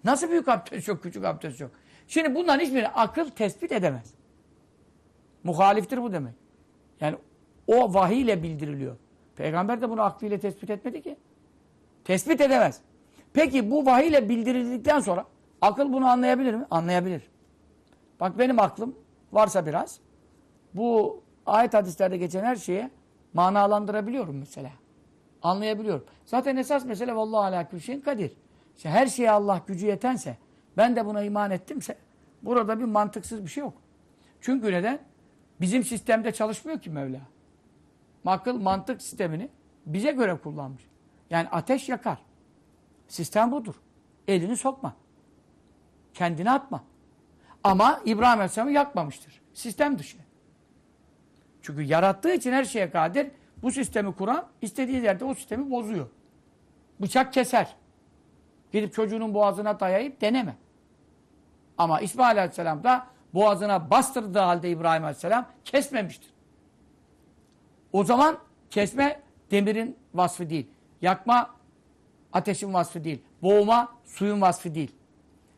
[0.03, 1.72] Nasıl büyük abdest yok, küçük abdest yok?
[2.08, 4.14] Şimdi bunların hiçbirini akıl tespit edemez.
[5.43, 6.34] Muhaliftir bu demek.
[7.01, 7.18] Yani
[7.68, 8.95] o vahiy ile bildiriliyor.
[9.36, 11.18] Peygamber de bunu aklıyla tespit etmedi ki.
[12.03, 12.82] Tespit edemez.
[13.34, 15.26] Peki bu vahiy ile bildirildikten sonra
[15.62, 16.66] akıl bunu anlayabilir mi?
[16.72, 17.22] Anlayabilir.
[18.20, 18.95] Bak benim aklım
[19.32, 19.99] varsa biraz
[20.74, 22.91] bu ayet hadislerde geçen her şeye
[23.34, 24.72] manalandırabiliyorum mesela.
[25.41, 26.06] Anlayabiliyorum.
[26.26, 28.32] Zaten esas mesele vallahu ala külşeyin kadir.
[28.78, 30.38] İşte her şeye Allah gücü yetense
[30.78, 31.98] ben de buna iman ettimse
[32.41, 33.74] burada bir mantıksız bir şey yok.
[34.41, 35.00] Çünkü neden?
[35.62, 37.20] Bizim sistemde çalışmıyor ki Mevla.
[38.26, 39.50] Akıl mantık sistemini
[39.86, 40.89] bize göre kullanmış.
[41.30, 42.18] Yani ateş yakar.
[43.08, 43.76] Sistem budur.
[44.28, 44.96] Elini sokma.
[46.14, 46.84] Kendini atma.
[47.64, 49.41] Ama İbrahim Aleyhisselam'ı yakmamıştır.
[49.54, 50.18] Sistem dışı.
[51.66, 53.28] Çünkü yarattığı için her şeye kadir.
[53.61, 56.07] Bu sistemi kuran istediği yerde o sistemi bozuyor.
[57.01, 57.76] Bıçak keser.
[58.72, 60.55] Gidip çocuğunun boğazına dayayıp deneme.
[61.78, 66.34] Ama İsmail Aleyhisselam da boğazına bastırdığı halde İbrahim Aleyhisselam kesmemiştir.
[67.93, 68.38] O zaman
[68.70, 70.68] kesme demirin vasfı değil.
[71.01, 71.49] Yakma
[72.34, 73.22] ateşin vasfı değil.
[73.41, 74.91] Boğma suyun vasfı değil.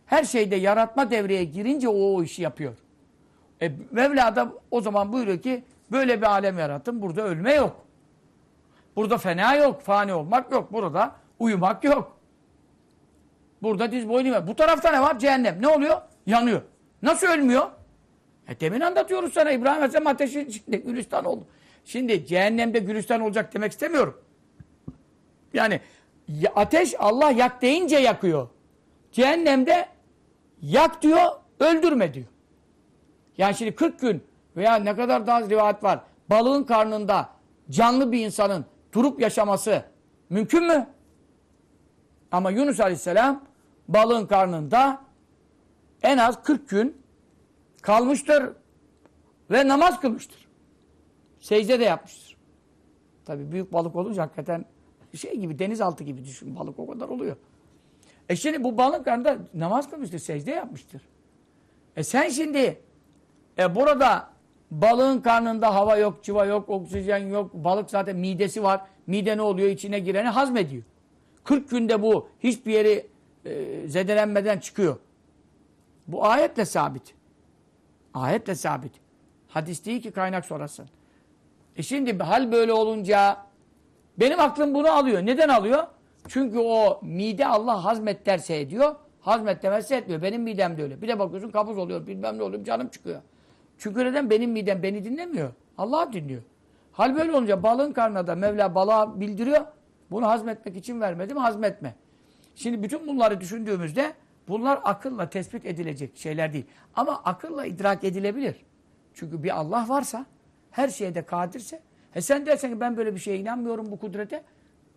[0.05, 2.74] Her şeyde yaratma devreye girince o, o işi yapıyor.
[3.62, 7.02] E, Mevla da o zaman buyuruyor ki böyle bir alem yarattım.
[7.02, 7.86] Burada ölme yok.
[8.96, 9.82] Burada fena yok.
[9.82, 10.74] Fani olmak yok.
[10.74, 12.18] Burada uyumak yok.
[13.62, 14.48] Burada diz boynu var.
[14.48, 15.20] Bu tarafta ne var?
[15.20, 15.62] Cehennem.
[15.62, 16.02] Ne oluyor?
[16.26, 16.62] Yanıyor.
[17.02, 17.68] Nasıl ölmüyor?
[18.48, 19.52] E demin anlatıyoruz sana.
[19.52, 21.48] İbrahim Aleyhisselam ateşin içinde Gülistan oldu.
[21.86, 24.22] Şimdi cehennemde Gülistan olacak demek istemiyorum.
[25.54, 25.82] Yani
[26.56, 28.48] ateş Allah yak deyince yakıyor.
[29.12, 29.86] Cehennemde
[30.62, 32.26] yak diyor, öldürme diyor.
[33.38, 34.24] Yani şimdi 40 gün
[34.58, 35.99] veya ne kadar daha rivayet var.
[36.30, 37.30] Balığın karnında
[37.70, 39.84] canlı bir insanın durup yaşaması
[40.30, 40.88] mümkün mü?
[42.32, 43.43] Ama Yunus Aleyhisselam
[43.88, 45.01] balığın karnında
[46.03, 47.01] en az 40 gün
[47.82, 48.53] kalmıştır
[49.51, 50.47] ve namaz kılmıştır.
[51.39, 52.38] Secde de yapmıştır.
[53.26, 54.66] Tabii büyük balık olunca hakikaten
[55.16, 57.36] şey gibi denizaltı gibi düşün balık o kadar oluyor.
[58.30, 61.01] E şimdi bu balığın karnında namaz kılmıştır, secde yapmıştır.
[61.95, 62.82] E sen şimdi
[63.58, 64.37] e burada
[64.72, 67.53] balığın karnında hava yok, çıva yok, oksijen yok.
[67.53, 68.82] Balık zaten midesi var.
[69.07, 69.70] Mide ne oluyor?
[69.70, 70.84] İçine gireni hazmediyor.
[71.43, 73.07] 40 günde bu hiçbir yeri
[73.45, 74.97] e, zedelenmeden çıkıyor.
[76.07, 77.15] Bu ayetle sabit.
[78.13, 78.91] Ayetle sabit.
[79.47, 80.86] Hadis değil ki kaynak sorasın.
[81.76, 83.38] E şimdi hal böyle olunca
[84.20, 85.26] benim aklım bunu alıyor.
[85.26, 85.84] Neden alıyor?
[86.28, 88.95] Çünkü o mide Allah hazmet derse ediyor.
[89.22, 90.22] Hazmet demezse etmiyor.
[90.22, 91.01] Benim midem de öyle.
[91.01, 92.07] Bir de bakıyorsun kabuz oluyor.
[92.07, 92.63] Bilmem ne oluyor.
[92.63, 93.22] Canım çıkıyor.
[93.78, 94.30] Çünkü neden?
[94.30, 95.51] Benim midem beni dinlemiyor.
[95.78, 96.41] Allah dinliyor.
[96.91, 99.65] Hal böyle olunca balığın karnına da Mevla balığa bildiriyor.
[100.11, 101.38] Bunu hazmetmek için vermedim.
[101.38, 101.95] Hazmetme.
[102.55, 104.13] Şimdi bütün bunları düşündüğümüzde
[104.47, 106.65] bunlar akılla tespit edilecek şeyler değil.
[106.95, 108.65] Ama akılla idrak edilebilir.
[109.13, 110.25] Çünkü bir Allah varsa,
[110.71, 111.82] her şeye de kadirse,
[112.15, 114.43] e sen dersen ki ben böyle bir şeye inanmıyorum bu kudrete,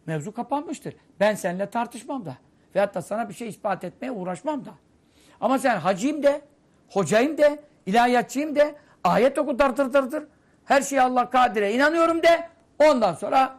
[0.07, 0.97] mevzu kapanmıştır.
[1.21, 2.37] Ben seninle tartışmam da.
[2.75, 4.75] Veyahut da sana bir şey ispat etmeye uğraşmam da.
[5.41, 6.43] Ama sen hacıyım de,
[6.89, 8.75] hocayım de, ilahiyatçıyım de,
[9.05, 10.25] ayet oku tır tır tır tır.
[10.65, 12.49] Her şeye Allah kadire inanıyorum de.
[12.79, 13.59] Ondan sonra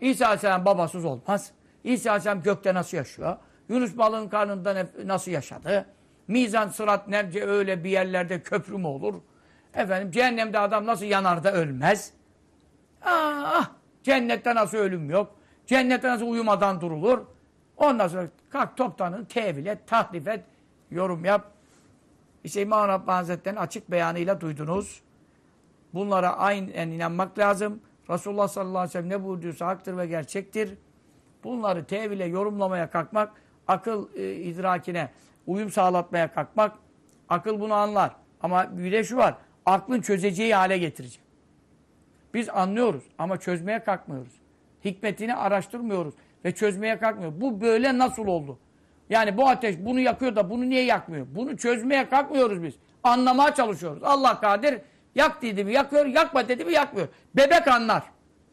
[0.00, 1.50] İsa Aleyhisselam babasız olmaz.
[1.84, 3.36] İsa Aleyhisselam gökte nasıl yaşıyor?
[3.68, 5.86] Yunus balığın karnında nasıl yaşadı?
[6.28, 9.14] Mizan, sırat, nemce öyle bir yerlerde köprü mü olur?
[9.74, 12.12] Efendim cehennemde adam nasıl yanar da ölmez?
[13.04, 13.70] Ah,
[14.02, 15.36] cennette nasıl ölüm yok?
[15.66, 17.18] Cennette nasıl uyumadan durulur?
[17.76, 20.44] Ondan sonra kalk toptanın tevil et, tahrif et,
[20.90, 21.52] yorum yap.
[22.44, 25.00] İşte İmam Rabbani Hazretleri'nin açık beyanıyla duydunuz.
[25.94, 27.80] Bunlara aynen inanmak lazım.
[28.10, 30.78] Resulullah sallallahu aleyhi ve sellem ne buyurduysa haktır ve gerçektir.
[31.44, 33.32] Bunları tevile, yorumlamaya kalkmak,
[33.68, 35.10] akıl e, idrakine
[35.46, 36.76] uyum sağlatmaya kalkmak,
[37.28, 38.16] akıl bunu anlar.
[38.42, 39.34] Ama bir de şu var,
[39.66, 41.22] aklın çözeceği hale getirecek.
[42.34, 44.32] Biz anlıyoruz ama çözmeye kalkmıyoruz.
[44.84, 46.14] Hikmetini araştırmıyoruz
[46.44, 47.40] ve çözmeye kalkmıyoruz.
[47.40, 48.58] Bu böyle nasıl oldu?
[49.10, 51.26] Yani bu ateş bunu yakıyor da bunu niye yakmıyor?
[51.30, 52.74] Bunu çözmeye kalkmıyoruz biz.
[53.02, 54.02] Anlamaya çalışıyoruz.
[54.02, 54.80] Allah kadir
[55.14, 57.08] yak dedi mi yakıyor, yakma dedi mi yakmıyor.
[57.36, 58.02] Bebek anlar.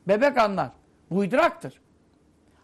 [0.07, 0.69] Bebek anlar.
[1.11, 1.81] Bu idraktır.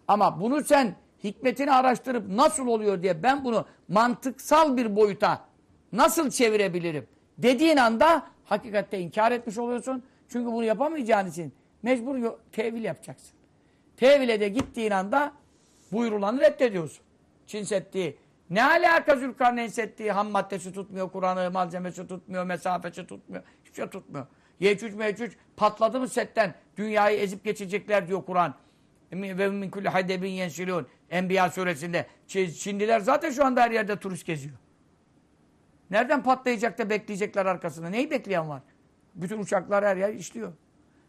[0.07, 5.41] Ama bunu sen hikmetini araştırıp nasıl oluyor diye ben bunu mantıksal bir boyuta
[5.91, 10.03] nasıl çevirebilirim dediğin anda hakikatte inkar etmiş oluyorsun.
[10.29, 13.33] Çünkü bunu yapamayacağın için mecbur tevil yapacaksın.
[13.97, 15.31] Tevile de gittiğin anda
[15.91, 17.03] buyurulanı reddediyorsun.
[17.53, 18.17] Çin Seddi.
[18.49, 20.11] Ne alaka Zülkarneyn Seddi?
[20.11, 23.43] Ham maddesi tutmuyor, Kur'an'ı malzemesi tutmuyor, mesafesi tutmuyor.
[23.63, 24.27] Hiçbir şey tutmuyor.
[24.59, 26.55] Yecüc mecüc patladı mı setten?
[26.77, 28.55] Dünyayı ezip geçecekler diyor Kur'an.
[29.11, 30.87] Ve min kulli hadebin yensilun.
[31.09, 32.07] Enbiya suresinde.
[32.27, 34.55] Çin- Çinliler zaten şu anda her yerde turist geziyor.
[35.89, 37.89] Nereden patlayacak da bekleyecekler arkasında?
[37.89, 38.61] Neyi bekleyen var?
[39.15, 40.53] Bütün uçaklar her yer işliyor.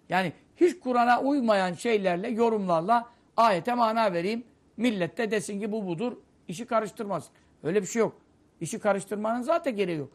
[0.08, 4.44] Yani hiç Kur'an'a uymayan şeylerle, yorumlarla ayete mana vereyim.
[4.76, 6.16] Millet de desin ki bu budur.
[6.48, 7.28] İşi karıştırmaz.
[7.62, 8.16] Öyle bir şey yok.
[8.60, 10.10] İşi karıştırmanın zaten gereği yok.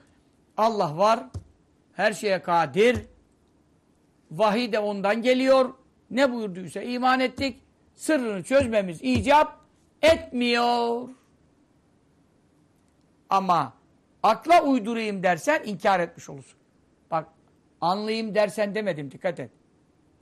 [0.57, 1.25] Allah var.
[1.93, 3.05] Her şeye kadir.
[4.31, 5.73] Vahiy de ondan geliyor.
[6.11, 7.61] Ne buyurduysa iman ettik.
[7.95, 9.59] Sırrını çözmemiz icap
[10.01, 11.09] etmiyor.
[13.29, 13.73] Ama
[14.23, 16.59] akla uydurayım dersen inkar etmiş olursun.
[17.11, 17.27] Bak
[17.81, 19.51] anlayayım dersen demedim dikkat et.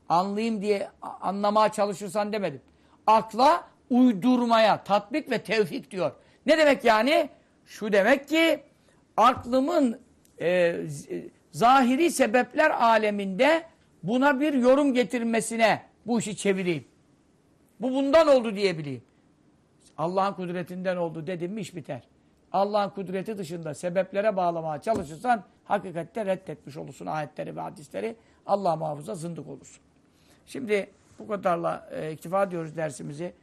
[0.09, 2.61] Anlayayım diye anlamaya çalışırsan demedim.
[3.07, 6.11] Akla uydurmaya tatbik ve tevfik diyor.
[6.45, 7.29] Ne demek yani?
[7.65, 8.59] Şu demek ki
[9.17, 9.99] aklımın
[10.39, 10.47] e,
[10.87, 13.63] z- zahiri sebepler aleminde
[14.03, 16.85] buna bir yorum getirmesine bu işi çevireyim.
[17.81, 19.01] Bu bundan oldu diyebileyim.
[19.97, 22.01] Allah'ın kudretinden oldu dedim mi iş biter.
[22.51, 28.15] Allah'ın kudreti dışında sebeplere bağlamaya çalışırsan hakikatte reddetmiş olursun ayetleri ve hadisleri.
[28.45, 29.83] Allah muhafaza zındık olursun.
[30.45, 33.33] Şimdi bu kadarla e, iktifa diyoruz dersimizi.